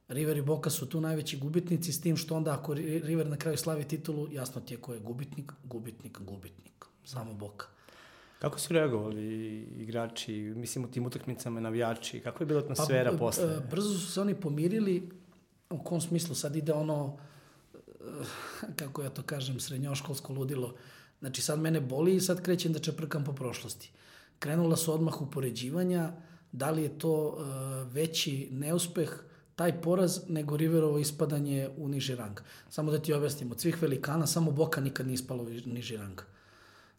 [0.09, 3.57] River i Boka su tu najveći gubitnici s tim što onda ako River na kraju
[3.57, 6.85] slavi titulu, jasno ti je ko je gubitnik, gubitnik, gubitnik.
[7.05, 7.67] Samo Boka.
[8.39, 13.61] Kako su reagovali igrači, mislim u tim utakmicama navijači, kako je bila atmosfera pa, posle?
[13.71, 15.11] Brzo su se oni pomirili,
[15.71, 17.19] u kom smislu sad ide ono,
[18.77, 20.75] kako ja to kažem, srednjoškolsko ludilo.
[21.21, 23.91] Znači sad mene boli i sad krećem da čeprkam po prošlosti.
[24.39, 26.13] Krenula su odmah upoređivanja,
[26.53, 29.11] da li je to uh, veći neuspeh,
[29.57, 32.41] taj poraz, nego Riverovo ispadanje u niži rang.
[32.71, 36.21] Samo da ti objasnim, od svih velikana, samo Boka nikad nije ispalo u niži rang.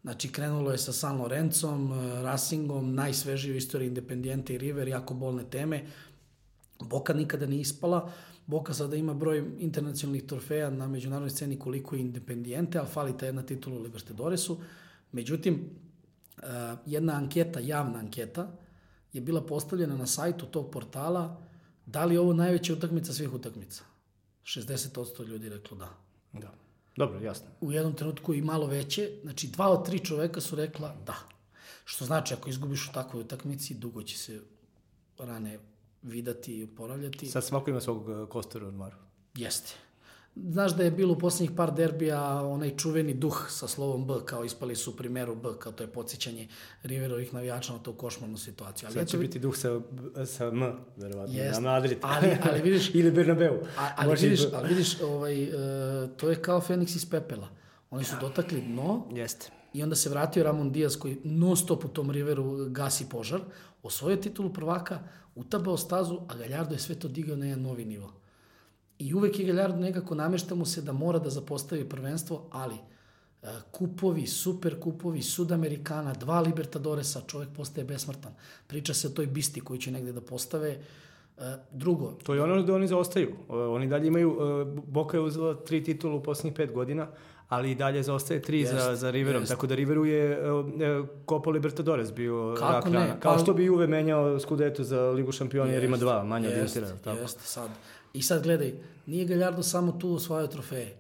[0.02, 1.92] Znači, krenulo je sa San Lorenzom,
[2.24, 5.86] Racingom, najsvežiji u istoriji Independijente i River, jako bolne teme.
[6.80, 8.12] Boka nikada nije ispala.
[8.46, 13.26] Boka sada ima broj internacionalnih trofeja na međunarodnoj sceni koliko i Independijente, ali fali ta
[13.26, 14.58] jedna titula u Libertadoresu.
[15.12, 15.70] Međutim,
[16.86, 18.52] jedna anketa, javna anketa,
[19.14, 21.42] je bila postavljena na sajtu tog portala
[21.86, 23.84] da li je ovo najveća utakmica svih utakmica.
[24.44, 25.90] 60% ljudi reklo da.
[26.34, 26.54] Da.
[26.96, 27.48] Dobro, jasno.
[27.62, 31.16] U jednom trenutku i malo veće, znači dva od tri čoveka su rekla da.
[31.86, 34.42] Što znači, ako izgubiš u takvoj utakmici, dugo će se
[35.18, 35.60] rane
[36.02, 37.28] vidati i oporavljati.
[37.28, 38.96] Sad svako ima svog eh, kostera u ormaru.
[39.36, 39.74] Jeste.
[40.36, 44.44] Znaš da je bilo u poslednjih par derbija onaj čuveni duh sa slovom B, kao
[44.44, 46.48] ispali su primeru B, kao to je podsjećanje
[46.84, 48.88] Riverovih navijača na tu košmarnu situaciju.
[48.88, 49.82] Ali Sad će biti duh sa,
[50.26, 51.98] sa M, verovatno, na Madrid.
[52.02, 52.92] Ali, ali vidiš...
[52.96, 53.60] Ili Bernabeu.
[53.78, 55.50] A, ali, vidiš, ali vidiš, ovaj, uh,
[56.18, 57.50] to je kao Feniks iz pepela.
[57.90, 59.08] Oni su dotakli dno.
[59.12, 59.50] Jeste.
[59.74, 63.42] I onda se vratio Ramon Diaz koji non stop u tom Riveru gasi požar,
[63.84, 65.00] osvojio titulu prvaka,
[65.36, 68.25] utabao stazu, a Galjardo je sve to digao na jedan novi nivo.
[69.00, 73.48] I uvek je Galjardo nekako namešta mu se da mora da zapostavi prvenstvo, ali e,
[73.72, 78.32] kupovi, super kupovi, Sudamerikana, dva Libertadoresa, čovek postaje besmrtan.
[78.68, 80.70] Priča se o toj bisti koju će negde da postave.
[80.70, 80.80] E,
[81.72, 82.12] drugo...
[82.24, 83.36] To je ono da oni zaostaju.
[83.50, 87.08] Oni dalje imaju, e, Boka je uzela tri titula u poslednjih pet godina,
[87.50, 89.42] ali i dalje zaostaje tri jest, za, za Riverom.
[89.42, 89.52] Jest.
[89.52, 90.40] Tako da Riveru je
[91.30, 93.16] Copa Libertadores bio Kako rak ne?
[93.20, 96.88] Kao što bi Juve menjao Scudeto za Ligu šampiona jer ima dva, manje od Intera.
[97.22, 97.70] Jeste, sad.
[98.16, 98.74] I sad gledaj,
[99.06, 100.98] nije Galjardo samo tu osvajao trofeje.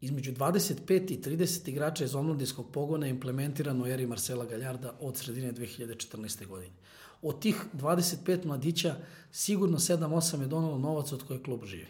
[0.00, 5.16] Između 25 i 30 igrača iz omladinskog pogona je implementirano u eri Marcela Galjarda od
[5.16, 6.46] sredine 2014.
[6.46, 6.74] godine.
[7.22, 8.96] Od tih 25 mladića
[9.30, 11.86] sigurno 7-8 je donalo novac od koje klub živi.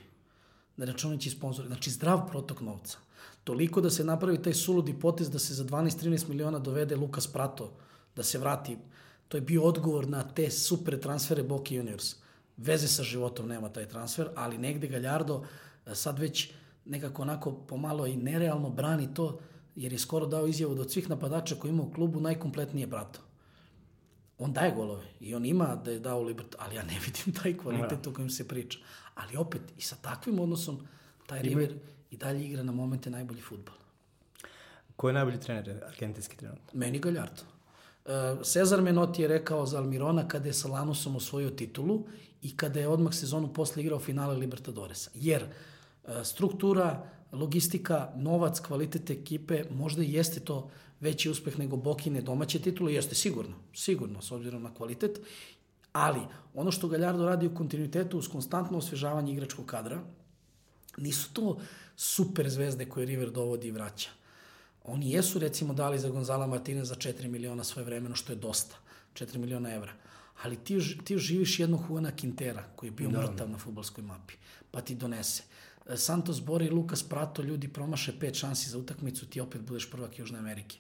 [0.77, 1.69] Ne računajući sponzori.
[1.69, 2.99] Znači zdrav protok novca.
[3.45, 7.73] Toliko da se napravi taj suludi potez da se za 12-13 miliona dovede Lukas Prato,
[8.17, 8.79] da se vrati.
[9.29, 12.22] To je bio odgovor na te super transfere Boki Juniors
[12.57, 15.45] veze sa životom nema taj transfer, ali negde Galjardo
[15.87, 16.53] e, sad već
[16.85, 19.41] nekako onako pomalo i nerealno brani to,
[19.77, 23.21] jer je skoro dao izjavu da od svih napadača koji ima u klubu najkompletnije brato.
[24.39, 27.57] On daje golove i on ima da je dao Libert, ali ja ne vidim taj
[27.57, 28.11] kvalitet ja.
[28.11, 28.79] o kojem se priča.
[29.15, 30.87] Ali opet, i sa takvim odnosom,
[31.27, 31.75] taj River
[32.11, 33.75] i dalje igra na momente najbolji futbol.
[34.97, 36.59] Ko je najbolji trener, argentinski trener?
[36.73, 37.43] Meni Galjardo.
[38.05, 42.05] Uh, Cezar Menotti je rekao za Almirona kada je sa Lanusom osvojio titulu
[42.43, 45.11] i kada je odmah sezonu posle igrao finale Libertadoresa.
[45.15, 50.71] Jer uh, struktura, logistika, novac, kvalitet ekipe, možda i jeste to
[51.01, 55.21] veći uspeh nego Bokine domaće titule, jeste sigurno, sigurno, s obzirom na kvalitet,
[55.93, 56.21] ali
[56.55, 60.01] ono što Galjardo radi u kontinuitetu uz konstantno osvežavanje igračkog kadra,
[60.97, 61.59] nisu to
[61.97, 64.11] super zvezde koje River dovodi i vraća.
[64.85, 68.77] Oni jesu recimo dali za Gonzala Martinez za 4 miliona svoje vremeno, što je dosta,
[69.15, 69.93] 4 miliona evra.
[70.43, 73.21] Ali ti, ti živiš jednog Juana Quintera, koji je bio da.
[73.21, 74.35] mrtav na futbolskoj mapi,
[74.71, 75.43] pa ti donese.
[75.97, 80.19] Santos Bori i Lukas Prato, ljudi promaše pet šansi za utakmicu, ti opet budeš prvak
[80.19, 80.79] Južne Amerike.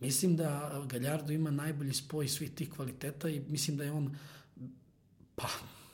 [0.00, 4.16] Mislim da Galjardo ima najbolji spoj svih tih kvaliteta i mislim da je on
[5.36, 5.48] pa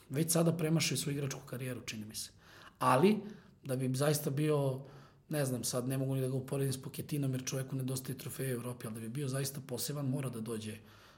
[0.09, 2.31] već sada premašio svoju igračku karijeru, čini mi se.
[2.79, 3.17] Ali,
[3.63, 4.81] da bi zaista bio,
[5.29, 8.55] ne znam, sad ne mogu ni da ga uporedim s Poketinom, jer čoveku nedostaje trofeje
[8.55, 10.77] u Evropi, ali da bi bio zaista poseban, mora da dođe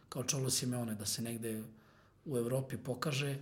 [0.10, 1.64] kao Čolo Simeone, da se negde
[2.26, 3.38] u Evropi pokaže,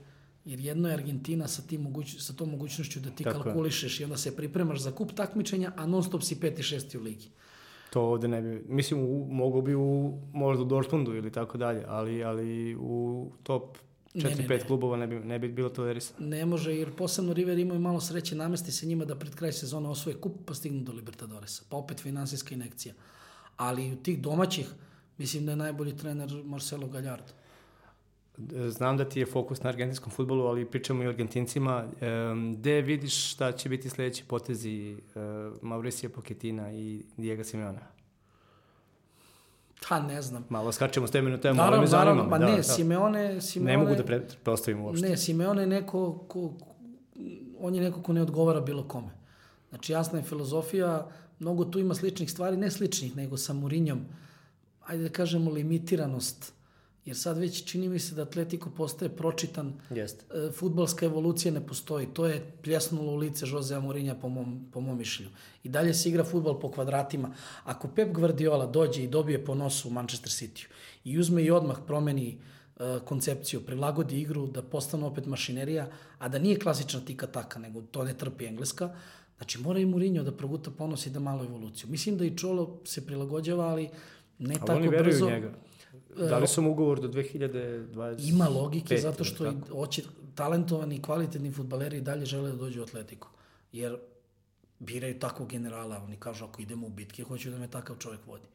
[0.45, 4.03] jer jedno je Argentina sa, tim moguć, sa tom mogućnošću da ti Tako kalkulišeš je.
[4.03, 7.29] i onda se pripremaš za kup takmičenja, a non stop si peti, šesti u ligi.
[7.89, 11.83] To ovde ne bi, mislim, u, mogu bi u, možda u Dortmundu ili tako dalje,
[11.87, 13.77] ali, ali u top
[14.13, 16.27] 4-5 klubova ne bi, ne bi bilo tolerisano.
[16.27, 19.89] Ne može, jer posebno River imaju malo sreće, namesti se njima da pred kraj sezona
[19.89, 21.63] osvoje kup pa stignu do Libertadoresa.
[21.69, 22.93] Pa opet finansijska inekcija.
[23.57, 24.69] Ali u tih domaćih,
[25.17, 27.38] mislim da je najbolji trener Marcelo Gallardo.
[28.67, 31.85] Znam da ti je fokus na argentinskom futbolu, ali pričamo i o Argentincima.
[32.53, 34.97] Gde vidiš šta će biti sledeći potezi e,
[35.61, 37.79] Mauricio Pochetina i Diego Simeona?
[39.89, 40.45] Pa ne znam.
[40.49, 42.23] Malo skačemo s teme na temu, ali me zanima.
[42.23, 42.63] Ma da, ne, da.
[42.63, 43.71] Simeone, Simeone...
[43.71, 45.09] Ne mogu da pretpostavim uopšte.
[45.09, 46.53] Ne, Simeone je neko ko,
[47.59, 49.09] on je neko ko ne odgovara bilo kome.
[49.69, 51.07] Znači, jasna je filozofija,
[51.39, 54.05] mnogo tu ima sličnih stvari, ne sličnih, nego sa Murinjom,
[54.85, 56.53] ajde da kažemo, limitiranost
[57.09, 59.73] Jer sad već čini mi se da Atletico postaje pročitan.
[59.89, 60.25] Jeste.
[60.33, 62.07] E, futbalska evolucija ne postoji.
[62.13, 65.31] To je pljesnulo u lice Jose Mourinha po mom, po mom mišljenju.
[65.63, 67.31] I dalje se igra futbal po kvadratima.
[67.63, 70.67] Ako Pep Guardiola dođe i dobije po nosu u Manchester City
[71.03, 72.37] i uzme i odmah promeni
[72.79, 75.87] e, koncepciju, prilagodi igru da postane opet mašinerija,
[76.17, 78.95] a da nije klasična tika taka, nego to ne trpi engleska,
[79.37, 81.89] znači mora i Mourinho da proguta ponos i da malo evoluciju.
[81.89, 83.89] Mislim da i Čolo se prilagođava, ali
[84.39, 84.87] ne a tako brzo.
[84.87, 85.68] Ali oni veruju njega.
[86.17, 88.29] Da li su mu ugovor do 2020?
[88.29, 90.03] Ima logike, zato što oči,
[90.35, 93.27] talentovani i kvalitetni futbaleri i dalje žele da dođu u Atletiku.
[93.71, 93.97] Jer
[94.79, 98.47] biraju takvog generala, oni kažu ako idemo u bitke, hoću da me takav čovjek vodi.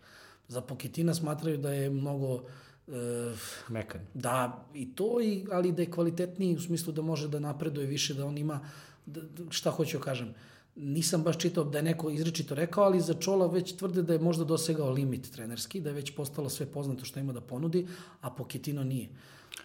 [0.49, 2.43] Za Poketina smatraju da je mnogo
[2.87, 4.01] Uh, Mekan.
[4.15, 8.15] Da, i to, i, ali da je kvalitetniji u smislu da može da napreduje više,
[8.15, 8.61] da on ima,
[9.07, 9.21] da,
[9.51, 10.35] šta hoću da kažem, uh,
[10.77, 14.19] nisam baš čitao da je neko izrečito rekao, ali za Čola već tvrde da je
[14.19, 17.87] možda dosegao limit trenerski, da je već postalo sve poznato što ima da ponudi,
[18.21, 19.09] a Poketino nije.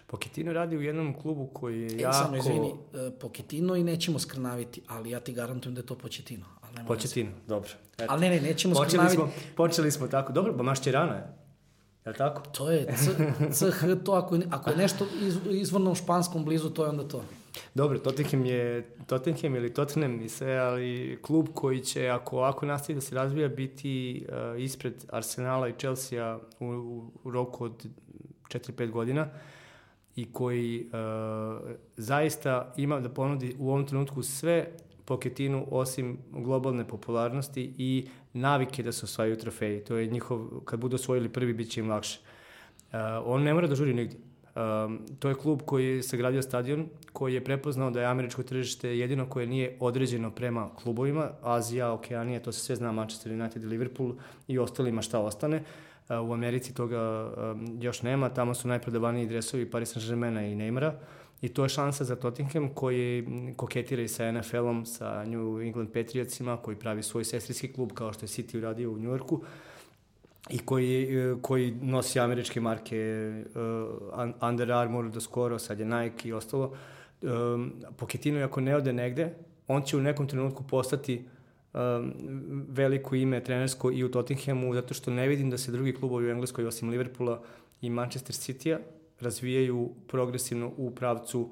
[0.06, 2.16] Poketino radi u jednom klubu koji je e, jako...
[2.16, 6.46] Samo izvini, e, Poketino i nećemo skrnaviti, ali ja ti garantujem da je to Početino.
[6.86, 7.70] Početino, dobro.
[7.98, 8.06] Eto.
[8.08, 9.16] Ali ne, ne, nećemo počeli skrnaviti.
[9.16, 11.40] Smo, počeli smo tako, dobro, ba Mašćerana je.
[12.04, 12.42] Je li tako?
[12.50, 12.86] To je
[13.52, 17.08] CH, to ako je, ako je nešto iz, izvorno u španskom blizu, to je onda
[17.08, 17.24] to.
[17.74, 22.94] Dobro, Tottenham je Tottenham ili Tottenham i sve, ali klub koji će, ako ovako nastavi
[22.94, 27.86] da se razvija, biti uh, ispred Arsenala i Chelsea u, u, u roku od
[28.48, 29.28] 4-5 godina
[30.16, 34.66] i koji uh, zaista ima da ponudi u ovom trenutku sve
[35.04, 39.84] Poketinu osim globalne popularnosti i navike da se osvajaju trofeji.
[39.84, 42.20] To je njihov, kad budu osvojili prvi, bit će im lakše.
[42.92, 44.16] Uh, on ne mora da žuri nigde.
[44.56, 48.98] Um, to je klub koji je sagradio stadion, koji je prepoznao da je američko tržište
[48.98, 54.14] jedino koje nije određeno prema klubovima, Azija, Okeanija, to se sve zna, Manchester United Liverpool
[54.48, 55.56] i ostalima šta ostane.
[55.56, 60.92] Uh, u Americi toga um, još nema, tamo su najprodavaniji dresovi Paris Saint-Germaina i Neymara
[61.42, 63.26] i to je šansa za Tottenham koji
[63.56, 68.24] koketira i sa NFL-om, sa New England Patriotsima, koji pravi svoj sestrinski klub kao što
[68.24, 69.42] je City uradio u Njujorku
[70.48, 76.28] i koji, e, koji nosi američke marke uh, Under Armour do skoro, sad je Nike
[76.28, 76.76] i ostalo.
[77.22, 79.34] Um, Pochettino, ako ne ode negde,
[79.68, 81.24] on će u nekom trenutku postati
[81.74, 82.14] um,
[82.68, 86.30] veliko ime trenersko i u Tottenhamu, zato što ne vidim da se drugi klubovi u
[86.30, 87.42] Engleskoj, osim Liverpoola
[87.80, 88.78] i Manchester City-a,
[89.20, 91.50] razvijaju progresivno u pravcu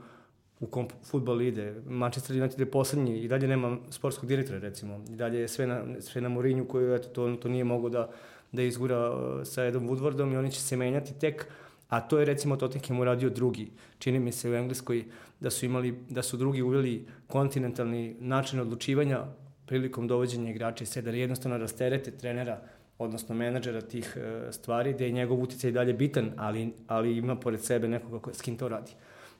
[0.61, 1.75] u kom futbol ide.
[1.87, 5.01] Manchester United je poslednji i dalje nema sportskog direktora, recimo.
[5.11, 8.11] I dalje je sve na, sve na Mourinhu koji eto, to, to nije mogo da,
[8.53, 11.47] da izgura uh, sa Edom Woodwardom i oni će se menjati tek,
[11.89, 13.71] a to je recimo Tottenham uradio drugi.
[13.99, 15.05] Čini mi se u Engleskoj
[15.41, 19.25] da su imali, da su drugi uveli kontinentalni način odlučivanja
[19.67, 22.61] prilikom dovođenja igrača i sve, da jednostavno rasterete trenera,
[22.99, 27.61] odnosno menadžera tih uh, stvari, da je njegov uticaj dalje bitan, ali, ali ima pored
[27.61, 28.93] sebe nekoga ko, s kim to radi.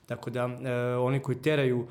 [0.05, 0.53] Tako da, uh,
[1.05, 1.87] oni koji teraju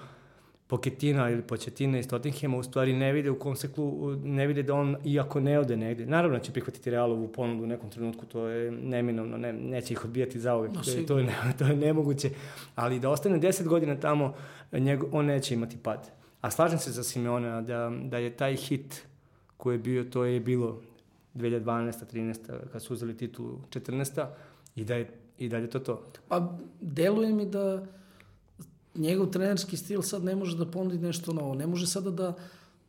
[0.69, 4.63] Poketina ili Početina iz Tottenhema u stvari ne vide u kom se klu, ne vide
[4.63, 8.27] da on, iako ne ode negde, naravno da će prihvatiti Realovu ponudu u nekom trenutku,
[8.27, 11.35] to je neminovno, ne, neće ih odbijati za uvek, no, to, je, to, je, ne,
[11.59, 12.31] to je nemoguće,
[12.75, 14.35] ali da ostane 10 godina tamo,
[14.73, 16.11] njego, on neće imati pad.
[16.41, 19.07] A slažem se za Simeona da, da je taj hit
[19.57, 20.81] koji je bio, to je bilo
[21.35, 21.93] 2012.
[22.13, 22.53] 13.
[22.73, 24.27] kad su uzeli titulu 14.
[24.77, 26.03] i da je i dalje to to.
[26.29, 27.87] Pa deluje mi da
[28.99, 31.55] njegov trenerski stil sad ne može da ponudi nešto novo.
[31.55, 32.35] Ne može sada da,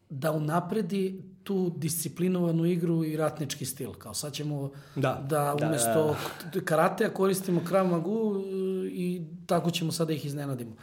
[0.10, 3.94] da unapredi tu disciplinovanu igru i ratnički stil.
[3.94, 6.66] Kao sad ćemo da, da, da umesto da, da.
[6.66, 8.42] karatea koristimo krav magu e,
[8.88, 10.76] i tako ćemo sada ih iznenadimo.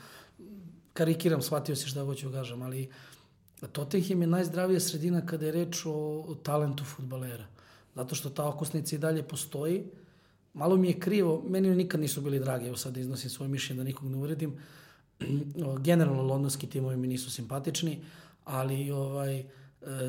[0.92, 2.88] Karikiram, shvatio se šta hoću da kažem, ali
[3.72, 7.46] Tottenham je najzdravija sredina kada je reč o, talentu futbalera.
[7.94, 9.84] Zato što ta okosnica i dalje postoji.
[10.54, 13.84] Malo mi je krivo, meni nikad nisu bili dragi, evo sad iznosim svoje mišljenje da
[13.84, 14.58] nikog ne uredim.
[15.88, 17.98] generalno londonski timovi mi nisu simpatični,
[18.44, 19.46] ali ovaj, e,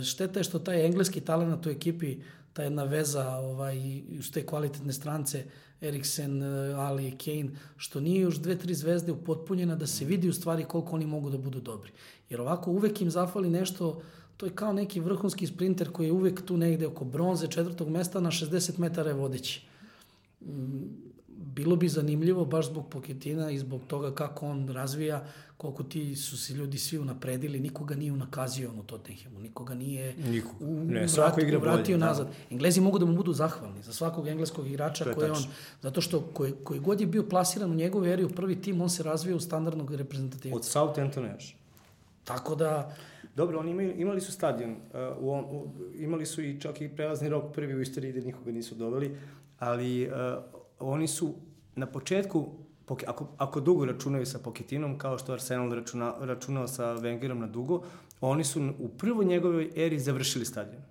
[0.03, 2.17] šteta je što taj engleski talent u ekipi,
[2.53, 5.43] ta jedna veza ovaj, uz te kvalitetne strance,
[5.81, 10.33] Eriksen, e, Ali, Kane, što nije još dve, tri zvezde upotpunjena da se vidi u
[10.33, 11.91] stvari koliko oni mogu da budu dobri.
[12.29, 14.01] Jer ovako uvek im zafali nešto,
[14.37, 18.19] to je kao neki vrhunski sprinter koji je uvek tu negde oko bronze, četvrtog mesta
[18.19, 19.67] na 60 metara je vodeći
[21.57, 25.25] bilo bi zanimljivo baš zbog Poketina i zbog toga kako on razvija,
[25.57, 30.13] koliko ti su se ljudi svi unapredili, nikoga nije unakazio on u Tottenhamu, nikoga nije
[30.17, 30.51] Niko.
[30.85, 32.05] ne, svako igra vratio bolje, da.
[32.05, 32.27] nazad.
[32.27, 32.33] Da.
[32.49, 35.43] Englezi mogu da mu budu zahvalni za svakog engleskog igrača koji on,
[35.81, 38.89] zato što koji, koji god je bio plasiran u njegove eri u prvi tim, on
[38.89, 40.55] se razvija u standardnog reprezentativa.
[40.55, 41.55] Od Southamptona još.
[42.23, 42.95] Tako da...
[43.35, 44.77] Dobro, oni imali, imali su stadion, uh,
[45.19, 48.75] u, u, imali su i čak i prelazni rok prvi u istoriji gde nikoga nisu
[48.75, 49.17] doveli,
[49.59, 50.13] ali uh,
[50.79, 51.33] oni su
[51.77, 52.45] na početku,
[53.07, 57.81] ako, ako dugo računaju sa Poketinom, kao što Arsenal računa, računao sa Wengerom na dugo,
[58.21, 60.81] oni su u prvoj njegovoj eri završili stadion.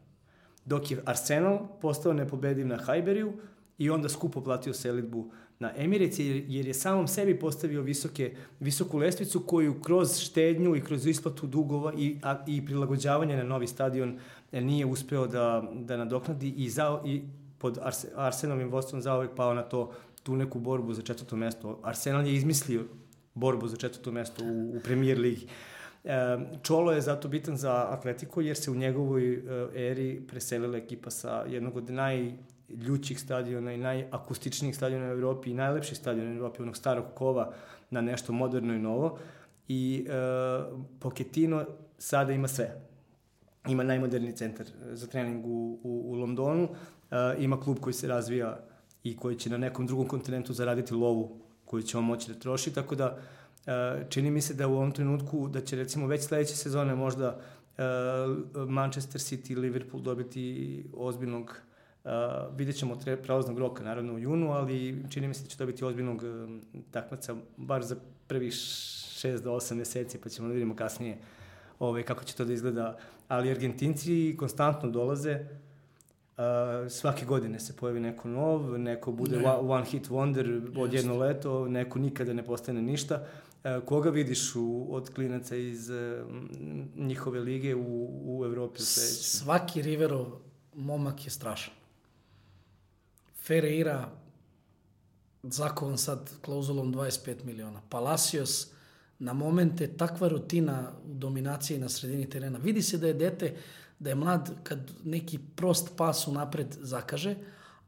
[0.65, 3.33] Dok je Arsenal postao nepobediv na Hajberiju
[3.79, 9.41] i onda skupo platio selitbu na Emirates jer je samom sebi postavio visoke, visoku lestvicu
[9.41, 14.19] koju kroz štednju i kroz isplatu dugova i, a, i prilagođavanje na novi stadion
[14.53, 17.23] e, nije uspeo da, da nadoknadi i, za, i
[17.59, 17.79] pod
[18.17, 19.93] Arsenovim vodstvom zaovek pao na to
[20.27, 21.81] tu neku borbu za četvrto mesto.
[21.83, 22.85] Arsenal je izmislio
[23.35, 25.47] borbu za četvrto mesto u, u premier ligi.
[26.05, 29.41] E, Čolo je zato bitan za Atletico jer se u njegovoj e,
[29.75, 35.99] eri preselila ekipa sa jednog od najljućih stadiona i najakustičnijih stadiona u Evropi i najlepših
[35.99, 37.53] stadiona u Evropi, onog starog kova
[37.91, 39.19] na nešto moderno i novo.
[39.69, 40.13] I e,
[41.01, 41.65] Pochettino
[41.99, 42.83] sada ima sve.
[43.69, 46.69] Ima najmoderniji centar za trening u, u, u Londonu,
[47.11, 48.61] e, ima klub koji se razvija
[49.11, 52.73] i koji će na nekom drugom kontinentu zaraditi lovu koju će on moći da troši,
[52.73, 53.19] tako da
[53.67, 57.39] e, čini mi se da u ovom trenutku da će recimo već sledeće sezone možda
[57.79, 57.83] e,
[58.69, 61.61] Manchester City i Liverpool dobiti ozbiljnog
[62.07, 62.13] Uh,
[62.57, 65.85] vidjet ćemo tre, prelaznog roka, naravno u junu, ali čini mi se da će dobiti
[65.85, 66.51] ozbiljnog uh,
[66.91, 67.97] takmaca, bar za
[68.27, 71.19] prvih 6 do 8 meseci, pa ćemo da vidimo kasnije
[71.79, 72.99] ovaj, kako će to da izgleda.
[73.29, 75.45] Ali Argentinci konstantno dolaze,
[76.89, 79.51] svake godine se pojavi neko nov, neko bude ne.
[79.51, 83.23] one hit wonder od jedno leto, neko nikada ne postane ništa.
[83.65, 85.97] Uh, koga vidiš u, od klinaca iz uh,
[86.97, 88.85] njihove lige u, u Evropi u?
[88.85, 90.27] Svaki Riverov
[90.75, 91.75] momak je strašan.
[93.43, 94.09] Ferreira
[95.43, 97.81] zakovan sad klauzulom 25 miliona.
[97.89, 98.67] Palacios
[99.19, 102.59] na momente takva rutina u dominaciji na sredini terena.
[102.59, 103.57] Vidi se da je dete
[103.99, 107.35] da je mlad kad neki prost pas unapred zakaže,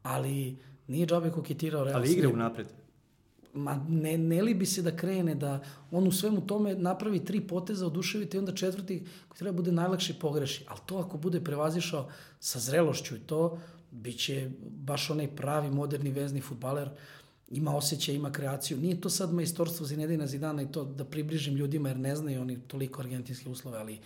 [0.02, 0.56] ali
[0.86, 1.96] nije džabe koketirao Real.
[1.96, 2.66] Ali igre unapred.
[3.54, 7.40] Ma ne, ne li bi se da krene da on u svemu tome napravi tri
[7.40, 10.64] poteza, oduševite i onda četvrti koji treba bude najlakši pogreši.
[10.68, 12.08] Ali to ako bude prevazišao
[12.40, 13.58] sa zrelošću i to,
[13.90, 16.90] bit će baš onaj pravi moderni vezni futbaler,
[17.50, 18.78] ima osjećaj, ima kreaciju.
[18.78, 22.60] Nije to sad majstorstvo Zinedina Zidana i to da približim ljudima jer ne znaju oni
[22.60, 23.98] toliko argentinske uslove, ali uh,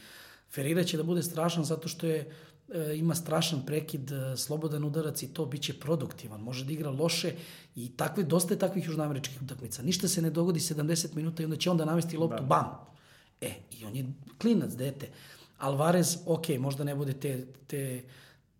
[0.54, 2.30] Ferreira će da bude strašan zato što je
[2.74, 6.40] e, ima strašan prekid, e, slobodan udarac i to biće produktivan.
[6.40, 7.34] Može da igra loše
[7.76, 9.82] i takve, dosta je takvih južnoameričkih utakmica.
[9.82, 12.92] Ništa se ne dogodi 70 minuta i onda će onda navesti loptu, bam.
[13.40, 14.06] E, i on je
[14.40, 15.08] klinac, dete.
[15.58, 18.02] Alvarez, ok, možda ne bude te, te,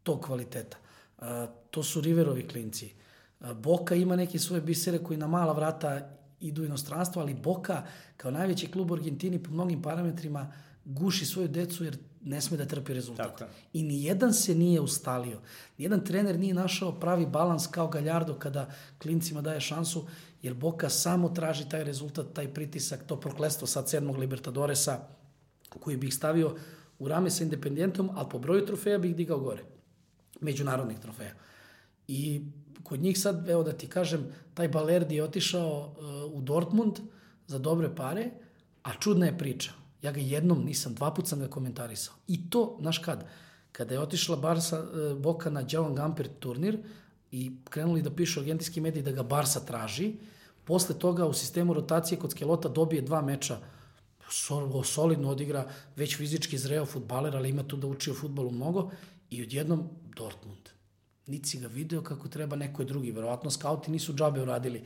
[0.03, 0.77] tog kvaliteta.
[1.19, 1.27] Uh,
[1.71, 2.93] to su Riverovi klinci.
[3.41, 6.09] Uh, Boka ima neke svoje bisere koji na mala vrata
[6.41, 7.83] idu u inostranstvo, ali Boka,
[8.17, 10.53] kao najveći klub u Argentini po mnogim parametrima,
[10.85, 13.39] guši svoju decu jer ne sme da trpi rezultat.
[13.39, 13.51] Tako.
[13.73, 15.41] I ni jedan se nije ustalio.
[15.79, 20.07] Nijedan trener nije našao pravi balans kao Galjardo kada klincima daje šansu,
[20.43, 24.99] jer Boka samo traži taj rezultat, taj pritisak, to proklestvo sad sedmog Libertadoresa,
[25.81, 26.57] koji bih stavio
[26.99, 29.63] u rame sa Independentom, ali po broju trofeja bih digao gore.
[30.41, 31.35] Međunarodnih trofeja.
[32.09, 32.43] I
[32.83, 36.99] kod njih sad, evo da ti kažem, taj Balerdi je otišao uh, u Dortmund
[37.47, 38.31] za dobre pare,
[38.83, 39.82] a čudna je priča.
[40.03, 42.15] Ja ga jednom nisam, dva put sam ga komentarisao.
[42.29, 43.27] I to, znaš kad,
[43.73, 46.79] kada je otišla Barsa, uh, Boka na Javan Gamper turnir
[47.31, 50.13] i krenuli da pišu argentinski mediji da ga Barsa traži,
[50.65, 53.59] posle toga u sistemu rotacije kod Skelota dobije dva meča
[54.85, 58.91] solidno odigra, već fizički zreo futbaler, ali ima tu da uči o futbolu mnogo
[59.31, 60.69] i odjednom Dortmund.
[61.27, 63.13] Niti si ga video kako treba neko je drugi.
[63.13, 64.85] Verovatno skauti nisu džabe uradili.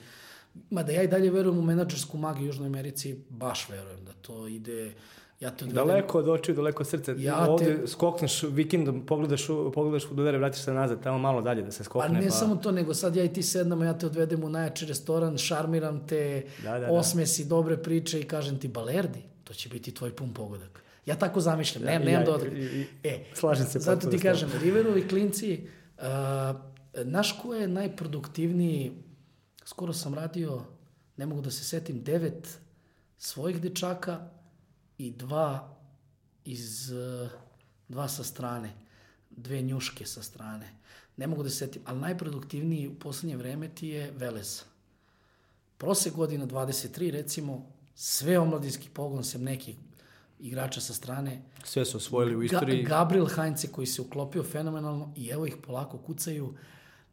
[0.70, 4.46] Mada ja i dalje verujem u menadžersku magiju u Južnoj Americi, baš verujem da to
[4.46, 4.92] ide...
[5.40, 5.86] Ja te odvedem...
[5.86, 7.14] Daleko od očiju, daleko od srca.
[7.18, 7.86] Ja Ovde te...
[7.86, 12.08] skokneš vikendom, pogledaš, pogledaš futbolere, vratiš se nazad, tamo malo dalje da se skokne.
[12.08, 12.30] Pa ne pa...
[12.30, 16.06] samo to, nego sad ja i ti sednamo, ja te odvedem u najjači restoran, šarmiram
[16.06, 16.92] te, da, da, da.
[16.92, 20.82] osmesi, dobre priče i kažem ti, balerdi, to će biti tvoj pun pogodak.
[21.06, 22.48] Ja tako zamišljam, nemam, nemam ja, dodak.
[23.04, 23.78] E, slažem se.
[23.78, 25.66] Zato ti kažem, Riverovi klinci,
[25.98, 26.04] uh,
[27.04, 28.92] naš ko je najproduktivniji,
[29.66, 30.62] skoro sam radio,
[31.16, 32.58] ne mogu da se setim, devet
[33.18, 34.28] svojih dečaka
[34.98, 35.76] i dva
[36.44, 37.30] iz, uh,
[37.88, 38.72] dva sa strane,
[39.30, 40.70] dve njuške sa strane.
[41.16, 44.62] Ne mogu da se setim, ali najproduktivniji u poslednje vreme ti je Velez.
[45.78, 49.76] Prose godina 23, recimo, sve omladinski pogon sem nekih
[50.40, 51.42] igrača sa strane.
[51.64, 52.82] Sve su osvojili u istoriji.
[52.82, 56.54] Ga Gabriel Heinze koji se uklopio fenomenalno i evo ih polako kucaju.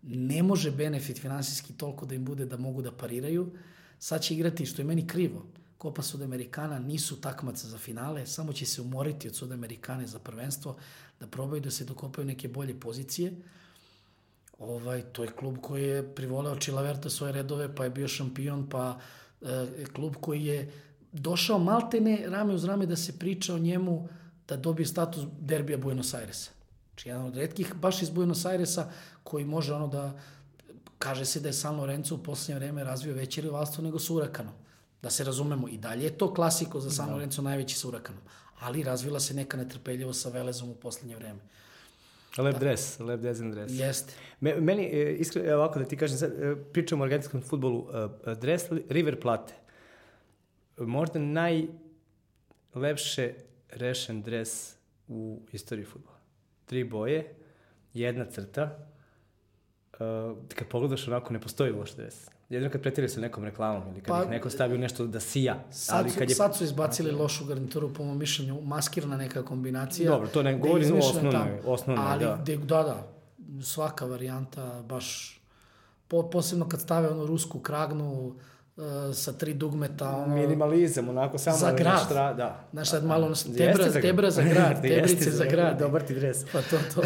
[0.03, 3.51] Ne može benefit finansijski toliko da im bude da mogu da pariraju.
[3.99, 5.45] Sad će igrati, što je meni krivo,
[5.81, 10.75] Copa Sudamericana nisu takmaca za finale, samo će se umoriti od Sudamericane za prvenstvo,
[11.19, 13.33] da probaju da se dokopaju neke bolje pozicije.
[14.59, 18.99] Ovaj, to je klub koji je privoleo Čilaverta svoje redove, pa je bio šampion, pa
[19.41, 20.71] e, klub koji je
[21.11, 24.07] došao maltene rame uz rame da se priča o njemu
[24.47, 26.51] da dobije status derbija Buenos Airesa.
[26.93, 28.91] Znači, jedan od redkih, baš iz Buenos Airesa,
[29.23, 30.19] koji može ono da,
[30.99, 34.53] kaže se da je San Lorenzo u poslednje vreme razvio veće rivalstvo nego sa Urakanom.
[35.01, 37.13] Da se razumemo, i dalje je to klasiko za San da.
[37.13, 38.21] Lorenzo najveći sa Urakanom.
[38.59, 41.39] Ali razvila se neka netrpeljivo sa Velezom u poslednje vreme.
[42.37, 42.59] Lep da.
[42.59, 43.71] dres, lep dezen dres.
[43.71, 44.13] Jeste.
[44.39, 47.87] Me, meni, e, iskreno, ovako da ti kažem, sad, e, pričamo o argentinskom futbolu,
[48.25, 49.53] e, dres River Plate
[50.77, 53.33] možda najlepše
[53.69, 54.75] rešen dres
[55.07, 56.12] u istoriji futbola.
[56.73, 57.35] Tri boje,
[57.93, 58.77] jedna crta,
[59.93, 62.29] uh, kad pogledaš onako ne postoji loš dres.
[62.49, 65.19] Jedino kad pretire sa nekom reklamom ili kad pa, ih neko stavi u nešto da
[65.19, 65.63] sija.
[65.71, 66.35] Sad, ali kad je...
[66.35, 70.11] sad su izbacili lošu garnituru, po mom mišljenju, maskirana neka kombinacija.
[70.11, 72.41] Dobro, to ne govorim o osnovnoj, osnovnoj, ali, da.
[72.45, 73.07] De, da, da,
[73.63, 75.39] svaka varijanta baš,
[76.07, 78.35] po, posebno kad stave onu rusku kragnu,
[79.13, 80.09] sa tri dugmeta.
[80.09, 82.05] Ono, Minimalizam, onako samo za grad.
[82.05, 82.67] Štra, da.
[82.71, 85.79] Znaš, sad malo ono, tebra, za, tebra za grad, tebrice za, za grad.
[85.79, 86.45] Dobar ti dres.
[86.51, 87.01] Pa to, to.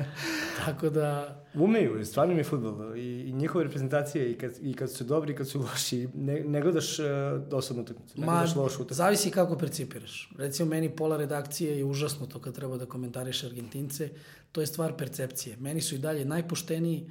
[0.64, 1.36] Tako da...
[1.54, 2.96] Umeju, stvarno mi je futbol.
[2.96, 6.08] I, I njihove reprezentacije, i kad, i kad su dobri, i kad su loši.
[6.14, 7.06] Ne, ne gledaš uh,
[7.48, 8.94] dosadnu utakmicu, ne Ma, gledaš lošu utakmicu.
[8.94, 10.30] Zavisi kako percipiraš.
[10.38, 14.08] Recimo, meni pola redakcije je užasno to kad treba da komentariš Argentince.
[14.52, 15.56] To je stvar percepcije.
[15.60, 17.10] Meni su i dalje najpošteniji,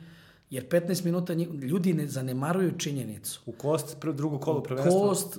[0.52, 3.42] Jer 15 minuta ljudi ne zanemaruju činjenicu.
[3.46, 5.02] U kost, prvo, drugo kolo prvenstva?
[5.02, 5.38] Kost,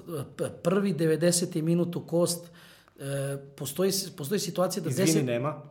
[0.63, 1.63] prvi 90.
[1.63, 2.47] minut u kost.
[2.99, 4.91] E, postoji, postoji situacija da...
[4.91, 5.63] Izvini, 10, nema.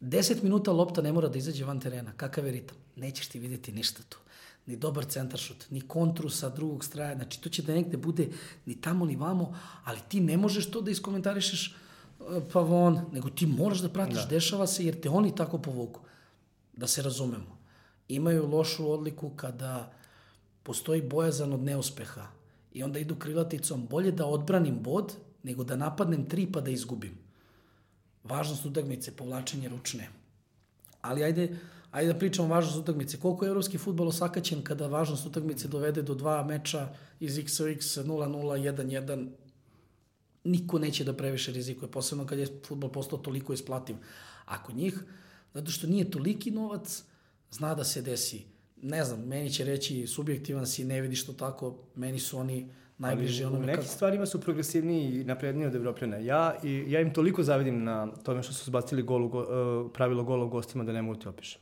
[0.00, 2.12] 10 minuta lopta ne mora da izađe van terena.
[2.16, 2.76] Kakav je ritam?
[2.96, 4.18] Nećeš ti videti ništa tu.
[4.66, 7.14] Ni dobar centaršut, ni kontru sa drugog straja.
[7.14, 8.28] Znači, to će da negde bude
[8.66, 13.30] ni tamo ni vamo, ali ti ne možeš to da iskomentarišeš e, pa von, nego
[13.30, 14.26] ti moraš da pratiš, da.
[14.26, 16.00] dešava se, jer te oni tako povuku.
[16.72, 17.59] Da se razumemo
[18.14, 19.92] imaju lošu odliku kada
[20.62, 22.26] postoji bojazan od neuspeha
[22.72, 27.18] i onda idu krilaticom bolje da odbranim bod nego da napadnem tri pa da izgubim.
[28.24, 30.08] Važnost utakmice, povlačenje ručne.
[31.00, 31.56] Ali ajde,
[31.90, 33.20] ajde da pričamo o važnost utakmice.
[33.20, 36.88] Koliko je evropski futbol osakaćen kada važnost utakmice dovede do dva meča
[37.20, 39.28] iz x o x 0-0, 1-1,
[40.44, 43.96] niko neće da previše rizikuje, posebno kad je futbol postao toliko isplativ.
[44.44, 45.04] Ako njih,
[45.54, 47.04] zato što nije toliki novac,
[47.50, 48.44] zna da se desi.
[48.82, 53.44] Ne znam, meni će reći subjektivan si, ne vidiš to tako, meni su oni najbliži
[53.44, 53.58] onome.
[53.58, 53.94] U nekim kako...
[53.94, 56.16] stvarima su progresivniji i napredniji od Evropljana.
[56.16, 59.34] Ja, i, ja im toliko zavidim na tome što su zbacili gol, uh,
[59.94, 61.60] pravilo gola u gostima da ne mogu ti opišem.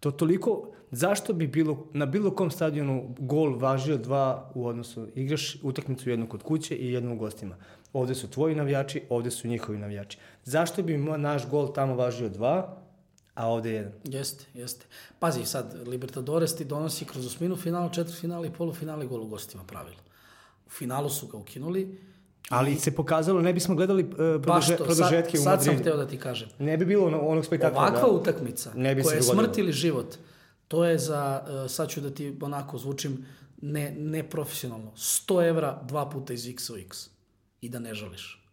[0.00, 5.56] To toliko, zašto bi bilo, na bilo kom stadionu gol važio dva u odnosu, igraš
[5.62, 7.56] utakmicu jednu kod kuće i jednu u gostima.
[7.92, 10.18] Ovde su tvoji navijači, ovde su njihovi navijači.
[10.44, 12.83] Zašto bi naš gol tamo važio dva,
[13.34, 13.92] a ovde jedan.
[14.04, 14.86] Jeste, jeste.
[15.18, 19.64] Pazi, sad, Libertadores ti donosi kroz osminu finala, četiri finala i polufinale gol u gostima
[19.64, 19.96] pravilo.
[20.66, 21.98] U finalu su ga ukinuli
[22.48, 25.72] Ali se pokazalo, ne bismo gledali uh, Baš produže, to, produžetke sad, u sad sam
[25.74, 25.80] Madridu.
[25.80, 26.48] hteo da ti kažem.
[26.58, 27.80] Ne bi bilo ono- onog spektakla.
[27.80, 28.06] Ovakva da.
[28.06, 30.14] utakmica Ne bi koja je smrt ili život,
[30.68, 33.26] to je za, uh, sad ću da ti onako zvučim
[33.62, 37.08] ne, neprofesionalno, 100 evra dva puta iz x u x
[37.60, 38.44] i da ne žališ.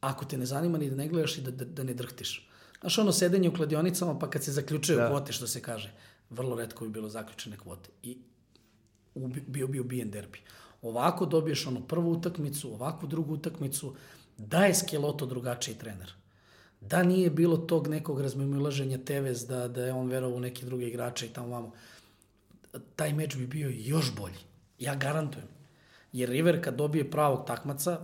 [0.00, 2.48] Ako te ne zanima ni da ne gledaš i da, da, da ne drhtiš.
[2.80, 5.08] Znaš ono sedenje u kladionicama pa kad se zaključuje Da.
[5.08, 5.92] kvote što se kaže,
[6.30, 8.18] vrlo redko bi bilo zaključene kvote i
[9.14, 10.38] ubi, bio bi ubijen derbi.
[10.82, 13.94] Ovako dobiješ ono prvu utakmicu, ovakvu drugu utakmicu,
[14.38, 16.12] da je Skeloto drugačiji trener.
[16.80, 20.88] Da nije bilo tog nekog razmimoilaženja Tevez, da, da je on verovao u neke druge
[20.88, 21.72] igrače i tamo vamo,
[22.96, 24.38] taj meč bi bio još bolji.
[24.78, 25.48] Ja garantujem.
[26.12, 28.00] Jer River kad dobije pravog takmaca,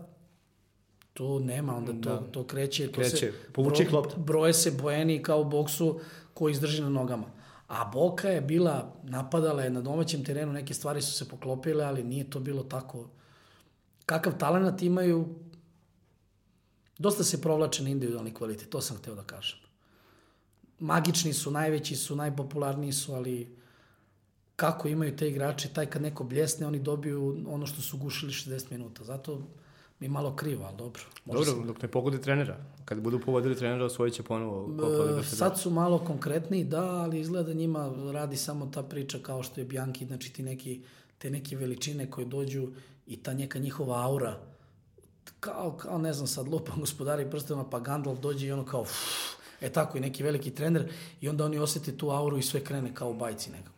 [1.14, 2.32] to nema, onda to, Da.
[2.32, 2.86] to kreće.
[2.86, 4.16] To Kreće, se, povuče bro-.
[4.16, 6.00] Broje se bojeni kao u boksu
[6.34, 7.24] koji izdrži na nogama.
[7.68, 12.04] A Boka je bila, napadala je na domaćem terenu, neke stvari su se poklopile, ali
[12.04, 13.08] nije to bilo tako.
[14.06, 15.34] Kakav talent imaju,
[16.98, 19.58] dosta se provlače na individualni kvalitet, to sam hteo da kažem.
[20.78, 23.56] Magični su, najveći su, najpopularniji su, ali
[24.56, 28.70] kako imaju te igrače, taj kad neko bljesne, oni dobiju ono što su gušili 60
[28.70, 29.04] minuta.
[29.04, 29.40] Zato
[30.02, 31.02] mi malo krivo, ali dobro.
[31.24, 32.56] Može Dobro, dok ne pogode trenera.
[32.84, 35.22] Kad budu pogodili trenera, osvojit će ponovo Copa E.
[35.22, 39.64] Sad su malo konkretniji, da, ali izgleda njima radi samo ta priča kao što je
[39.64, 40.82] Bjanki, znači ti neki,
[41.18, 42.68] te neke veličine koje dođu
[43.06, 44.38] i ta neka njihova aura,
[45.40, 48.90] kao, kao ne znam sad, lupam gospodari prstena, pa Gandalf dođe i ono kao, uf,
[49.60, 52.94] e tako i neki veliki trener i onda oni osjete tu auru i sve krene
[52.94, 53.71] kao u bajci nekako.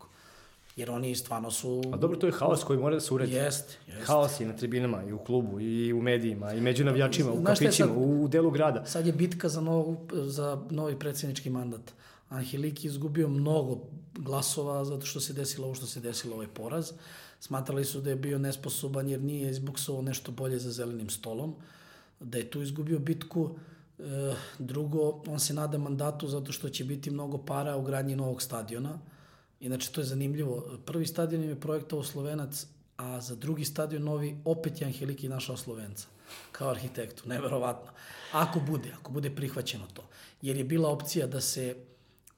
[0.77, 1.83] Jer oni stvarno su...
[1.93, 3.33] A dobro, to je haos koji mora da se uredi.
[3.33, 4.05] Jeste, jeste.
[4.05, 7.89] Haos je na tribinama, i u klubu, i u medijima, i među navijačima, u kafićima,
[7.89, 7.97] sad?
[7.97, 8.85] u, u delu grada.
[8.87, 11.93] Sad je bitka za, nov, za novi predsjednički mandat.
[12.29, 13.81] Angeliki izgubio mnogo
[14.19, 16.93] glasova zato što se desilo ovo što se desilo, ovaj poraz.
[17.41, 21.55] Smatrali su da je bio nesposoban jer nije izbuksovao nešto bolje za zelenim stolom.
[22.21, 23.51] Da je tu izgubio bitku.
[23.99, 28.43] E, drugo, on se nada mandatu zato što će biti mnogo para u gradnji novog
[28.43, 28.99] stadiona.
[29.65, 30.79] Inače, to je zanimljivo.
[30.85, 35.57] Prvi stadion im je projektovao Slovenac, a za drugi stadion novi opet je Angeliki našao
[35.57, 36.07] Slovenca
[36.53, 37.91] kao arhitektu, neverovatno.
[38.33, 40.03] Ako bude, ako bude prihvaćeno to.
[40.43, 41.77] Jer je bila opcija da se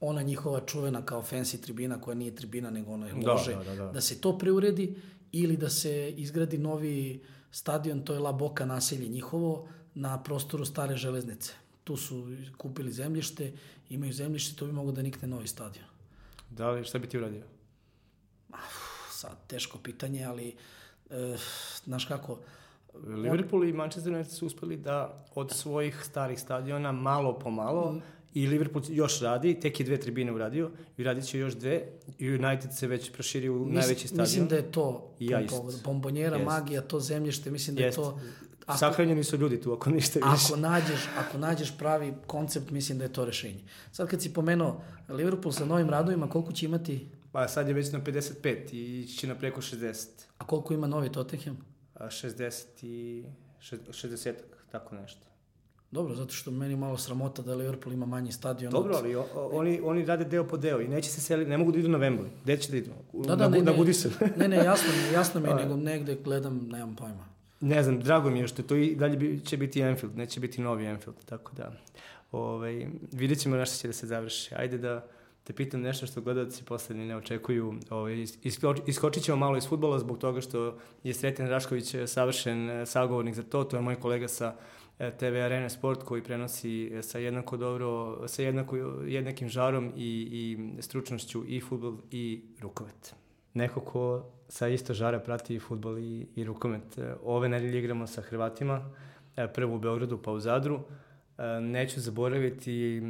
[0.01, 3.65] ona njihova čuvena kao fancy tribina, koja nije tribina, nego ona je Da, lože, da,
[3.65, 3.93] da, da.
[3.93, 4.95] da se to preuredi
[5.33, 10.97] ili da se izgradi novi stadion, to je La Boca naselje njihovo, na prostoru stare
[10.97, 11.53] železnice.
[11.85, 13.53] Tu su kupili zemljište,
[13.91, 15.96] imaju zemljište, to bi mogo da nikne novi stadion.
[16.51, 17.43] Da li, šta bi ti uradio?
[19.11, 20.57] Sad, teško pitanje, ali
[21.11, 21.37] e,
[21.85, 22.39] znaš kako,
[23.05, 28.01] Liverpool i Manchester United su uspeli da od svojih starih stadiona malo po malo
[28.35, 31.83] i Liverpool još radi, tek je dve tribine uradio i radit će još dve
[32.19, 34.23] i United se već proširio u najveći stadion.
[34.23, 35.81] Mislim da je to ja pom- isto.
[35.85, 36.47] bombonjera, Jest.
[36.47, 38.01] magija, to zemljište, mislim da je Jeste.
[38.01, 38.21] to...
[38.67, 40.47] Ako, Sahranjeni su ljudi tu, ako ništa više.
[40.47, 43.61] ako, nađeš, ako nađeš pravi koncept, mislim da je to rešenje.
[43.93, 47.93] Sad kad si pomenuo Liverpool sa novim radovima, koliko će imati, Pa sad je već
[47.93, 50.07] na 55 i ići će na preko 60.
[50.39, 51.57] a koliko ima novi Tottenham?
[51.95, 53.25] A 60 i...
[53.61, 54.33] 60
[54.73, 55.27] tako nešto.
[55.91, 58.73] Dobro, zato što meni malo sramota da Liverpool ima manji stadion.
[58.73, 61.51] Dobro, od- ali o, o- oni, oni rade deo po deo i neće se seliti,
[61.51, 62.29] ne mogu da idu na Wembley.
[62.43, 62.91] Gde će da idu?
[63.13, 65.57] Da, da, na, ne, na ne, ne, ne, jasno jasno mi je, A.
[65.63, 67.36] nego negde gledam, nemam pojma.
[67.67, 70.61] Ne znam, drago mi je što to i dalje bi, će biti Anfield, neće biti
[70.61, 71.73] novi Anfield, tako da
[72.33, 74.55] ovaj, vidjet ćemo na što će da se završi.
[74.55, 75.07] Ajde da
[75.45, 77.75] te pitam nešto što gledalci poslednji ne očekuju.
[77.91, 78.13] Ovaj,
[78.43, 82.87] isko- iskočit ćemo malo iz futbola zbog toga što je Sreten Rašković eh, savršen eh,
[82.87, 83.65] sagovornik za to.
[83.65, 84.55] To je moj kolega sa
[84.99, 90.83] eh, TV Arena Sport koji prenosi sa jednako dobro, sa jednako, jednakim žarom i, i
[90.83, 93.15] stručnošću i futbol i rukomet.
[93.55, 96.99] Neko ko sa isto žara prati i futbol i, i rukomet.
[96.99, 98.91] E, Ove nedelje igramo sa Hrvatima,
[99.37, 100.81] e, prvo u Beogradu pa u Zadru.
[101.39, 103.03] E, Neću zaboraviti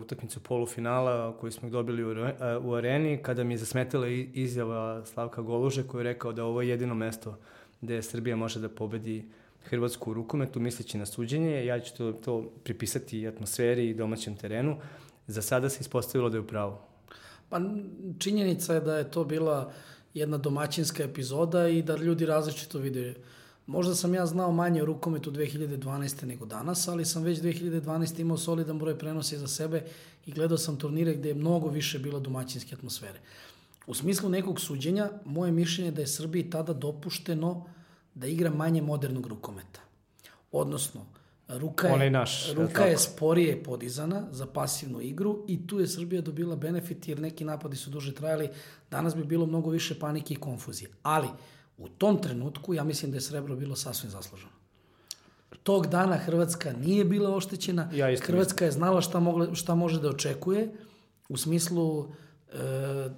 [0.00, 5.42] utakmicu polufinala koju smo dobili u, Re- u areni kada mi je zasmetala izjava Slavka
[5.42, 7.38] Goluže koji je rekao da ovo je jedino mesto
[7.80, 9.24] gde Srbija može da pobedi
[9.64, 11.66] Hrvatsku u rukometu, misleći na suđenje.
[11.66, 14.76] Ja ću to, to pripisati atmosferi i domaćem terenu.
[15.26, 16.80] Za sada se ispostavilo da je upravo.
[17.48, 17.84] Pa n-
[18.18, 19.72] činjenica je da je to bila
[20.14, 23.14] jedna domaćinska epizoda i da ljudi različito vide.
[23.66, 26.24] Možda sam ja znao manje o rukometu 2012.
[26.24, 28.20] nego danas, ali sam već 2012.
[28.20, 29.84] imao solidan broj prenosa za sebe
[30.26, 33.20] i gledao sam turnire gde je mnogo više bilo domaćinske atmosfere.
[33.86, 37.66] U smislu nekog suđenja, moje mišljenje je da je Srbiji tada dopušteno
[38.14, 39.80] da igra manje modernog rukometa.
[40.52, 41.06] Odnosno,
[41.48, 46.56] ruka je, naš, ruka je sporije podizana za pasivnu igru i tu je Srbija dobila
[46.56, 48.48] benefit jer neki napadi su duže trajali.
[48.90, 50.90] Danas bi bilo mnogo više panike i konfuzije.
[51.02, 51.28] Ali
[51.78, 54.52] u tom trenutku ja mislim da je srebro bilo sasvim zasluženo.
[55.62, 57.90] Tog dana Hrvatska nije bila oštećena.
[57.92, 60.72] Ja isto Hrvatska je znala šta, mogla, šta može da očekuje
[61.28, 62.04] u smislu
[62.52, 63.10] e, e,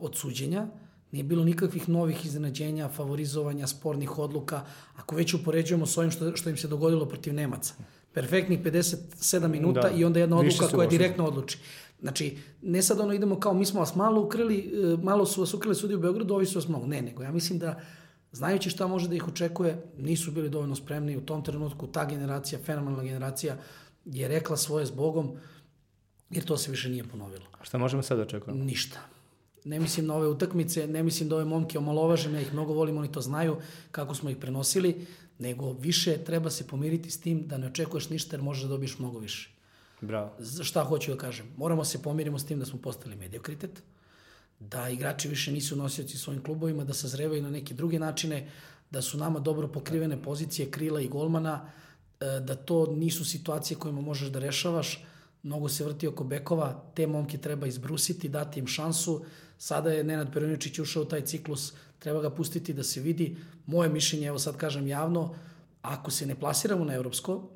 [0.00, 0.66] od suđenja.
[1.14, 4.64] Nije bilo nikakvih novih iznenađenja, favorizovanja, spornih odluka.
[4.96, 7.74] Ako već upoređujemo s ovim što, što im se dogodilo protiv Nemaca.
[8.12, 9.90] Perfektnih 57 minuta Da.
[9.90, 11.58] i onda jedna odluka koja direktno odluči.
[12.00, 15.54] Znači, ne sad ono idemo kao mi smo vas malo ukrili, e, malo su vas
[15.54, 16.86] ukrili sudi u Beogradu, ovi su vas mnogo.
[16.86, 17.80] Ne, nego ja mislim da
[18.32, 21.86] znajući šta može da ih očekuje, nisu bili dovoljno spremni u tom trenutku.
[21.86, 23.56] Ta generacija, fenomenalna generacija,
[24.04, 25.36] je rekla svoje s Bogom,
[26.30, 27.44] jer to se više nije ponovilo.
[27.60, 28.64] A šta možemo sad da očekujemo?
[28.64, 29.13] Ništa.
[29.64, 32.98] Ne mislim na ove utakmice, ne mislim da ove momke omalovažem, ja ih mnogo volim,
[32.98, 33.56] oni to znaju
[33.90, 35.06] kako smo ih prenosili,
[35.38, 38.98] nego više treba se pomiriti s tim da ne očekuješ ništa jer možeš da dobiješ
[38.98, 39.50] mnogo više.
[40.00, 40.30] Bravo.
[40.62, 41.46] Šta hoću da kažem?
[41.56, 43.82] Moramo se pomirimo s tim da smo postali mediokritet,
[44.60, 48.50] da igrači više nisu nosioci svojim klubovima, da sazrevaju na neke druge načine,
[48.90, 51.70] da su nama dobro pokrivene pozicije krila i golmana,
[52.20, 55.04] e, da to nisu situacije kojima možeš da rešavaš,
[55.42, 59.24] mnogo se vrti oko bekova, te momke treba izbrusiti, dati im šansu.
[59.58, 63.36] Sada je Nenad Peruničić ušao u taj ciklus, treba ga pustiti da se vidi.
[63.66, 65.34] Moje mišljenje, evo sad kažem javno,
[65.82, 67.50] ako se ne plasiramo na evropsko,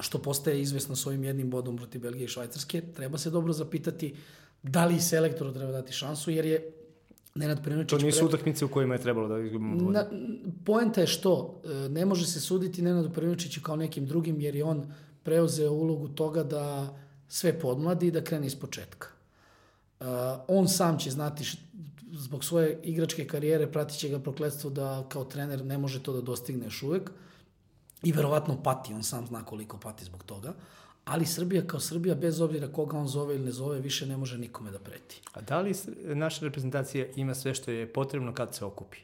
[0.00, 4.14] što postaje izvesno s ovim jednim bodom protiv Belgije i Švajcarske, treba se dobro zapitati
[4.62, 6.72] da li selektoru treba dati šansu, jer je
[7.34, 7.90] Nenad Peruničić...
[7.90, 9.90] To nisu pre- utakmice u kojima je trebalo da izgubimo.
[9.90, 10.06] Na,
[10.64, 14.64] poenta je što e, ne može se suditi Nenadu Peruničiću kao nekim drugim, jer je
[14.64, 16.96] on preuzeo ulogu toga da
[17.28, 19.08] sve podmladi i da krene iz početka.
[20.00, 20.06] Uh,
[20.48, 21.56] on sam će znati š,
[22.12, 26.20] zbog svoje igračke karijere pratit će ga prokledstvo da kao trener ne može to da
[26.20, 27.10] dostigne još uvek
[28.02, 30.54] i verovatno pati, on sam zna koliko pati zbog toga,
[31.04, 34.38] ali Srbija kao Srbija, bez obzira koga on zove ili ne zove, više ne može
[34.38, 35.22] nikome da preti.
[35.32, 35.74] A da li
[36.14, 38.98] naša reprezentacija ima sve što je potrebno kad se okupi?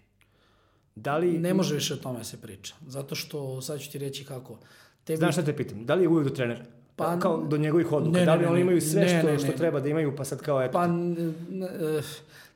[0.94, 1.38] Da li...
[1.38, 4.58] Ne može više o tome se priča, zato što, sad ću ti reći kako,
[5.04, 5.86] tebi Znaš šta te pitam?
[5.86, 6.64] Da li je uvijek do trenera?
[6.96, 8.18] Pa- kao do njegovih odluka.
[8.18, 9.56] Ne, da li oni imaju sve Ne, što, ne, što ne.
[9.56, 10.72] treba da imaju, pa sad kao eto.
[10.72, 12.02] Pa, eh,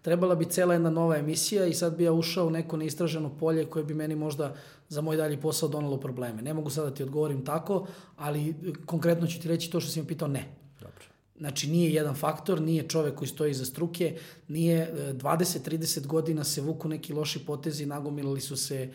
[0.03, 3.65] trebala bi cela jedna nova emisija i sad bi ja ušao u neko neistraženo polje
[3.65, 4.55] koje bi meni možda
[4.89, 6.43] za moj dalji posao donalo probleme.
[6.43, 7.87] Ne mogu sad da ti odgovorim tako,
[8.17, 8.55] ali eh,
[8.87, 10.45] konkretno ću ti reći to što si me pitao, ne.
[10.81, 11.05] Dobro.
[11.39, 14.19] Znači nije jedan faktor, nije čovek koji stoji iza struke,
[14.49, 18.89] nije e, 20-30 godina se vuku neki loši potezi, nagomilali su se,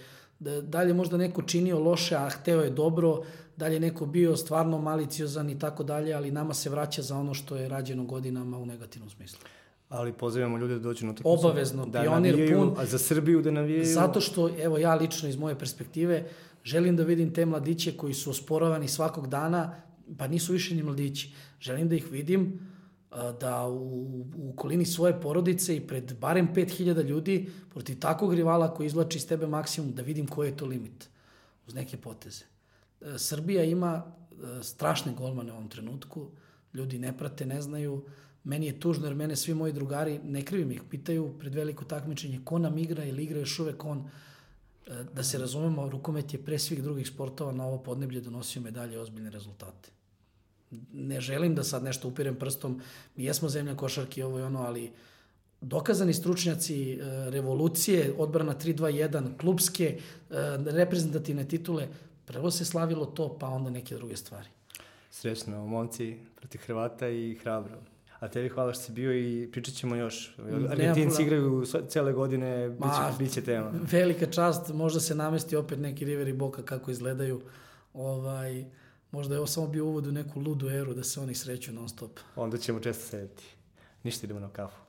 [0.43, 3.21] da, da li je možda neko činio loše, a hteo je dobro,
[3.57, 7.17] da li je neko bio stvarno maliciozan i tako dalje, ali nama se vraća za
[7.17, 9.39] ono što je rađeno godinama u negativnom smislu.
[9.89, 11.47] Ali pozivamo ljude da dođu na utakmicu.
[11.47, 12.73] Obavezno, da pionir navijaju, pun.
[12.77, 13.85] A za Srbiju da navijaju.
[13.85, 16.23] Zato što, evo ja lično iz moje perspektive,
[16.63, 19.75] želim da vidim te mladiće koji su osporavani svakog dana,
[20.17, 21.33] pa nisu više ni mladići.
[21.59, 22.72] Želim da ih vidim
[23.39, 28.87] da u, u okolini svoje porodice i pred barem 5000 ljudi, protiv takvog rivala koji
[28.87, 31.09] izvlači iz tebe maksimum, da vidim koji je to limit
[31.67, 32.45] uz neke poteze.
[33.01, 36.27] E, Srbija ima e, strašne golmane u ovom trenutku,
[36.73, 38.05] ljudi ne prate, ne znaju,
[38.43, 42.41] meni je tužno jer mene svi moji drugari, ne krivim ih, pitaju pred veliko takmičenje
[42.43, 44.09] ko nam igra ili igra još uvek on,
[44.87, 48.99] E, da se razumemo, rukomet je pre svih drugih sportova na ovo podneblje donosio medalje
[48.99, 49.89] ozbiljne rezultate.
[50.93, 52.81] Ne želim da sad nešto upirem prstom,
[53.15, 54.91] mi jesmo zemlja košarke, ovo i ono, ali
[55.61, 56.99] dokazani stručnjaci e,
[57.29, 61.87] revolucije, odbrana 3-2-1, klubske, e, reprezentativne titule,
[62.25, 64.47] prvo se slavilo to, pa onda neke druge stvari.
[65.11, 67.75] Srećno, momci protiv Hrvata i hrabro.
[68.19, 70.35] A tebi hvala što si bio i pričat ćemo još.
[70.69, 73.71] Argentinci igraju cele godine, bit Ma, će, bit će tema.
[73.91, 77.41] Velika čast, možda se namesti opet neki River i Boka kako izgledaju.
[77.93, 78.65] Ovaj,
[79.13, 81.89] Možda je ovo samo bio uvod u neku ludu eru da se oni sreću non
[81.89, 82.19] stop.
[82.35, 83.43] Onda ćemo često sedeti.
[84.03, 84.79] Ništa idemo na kafu.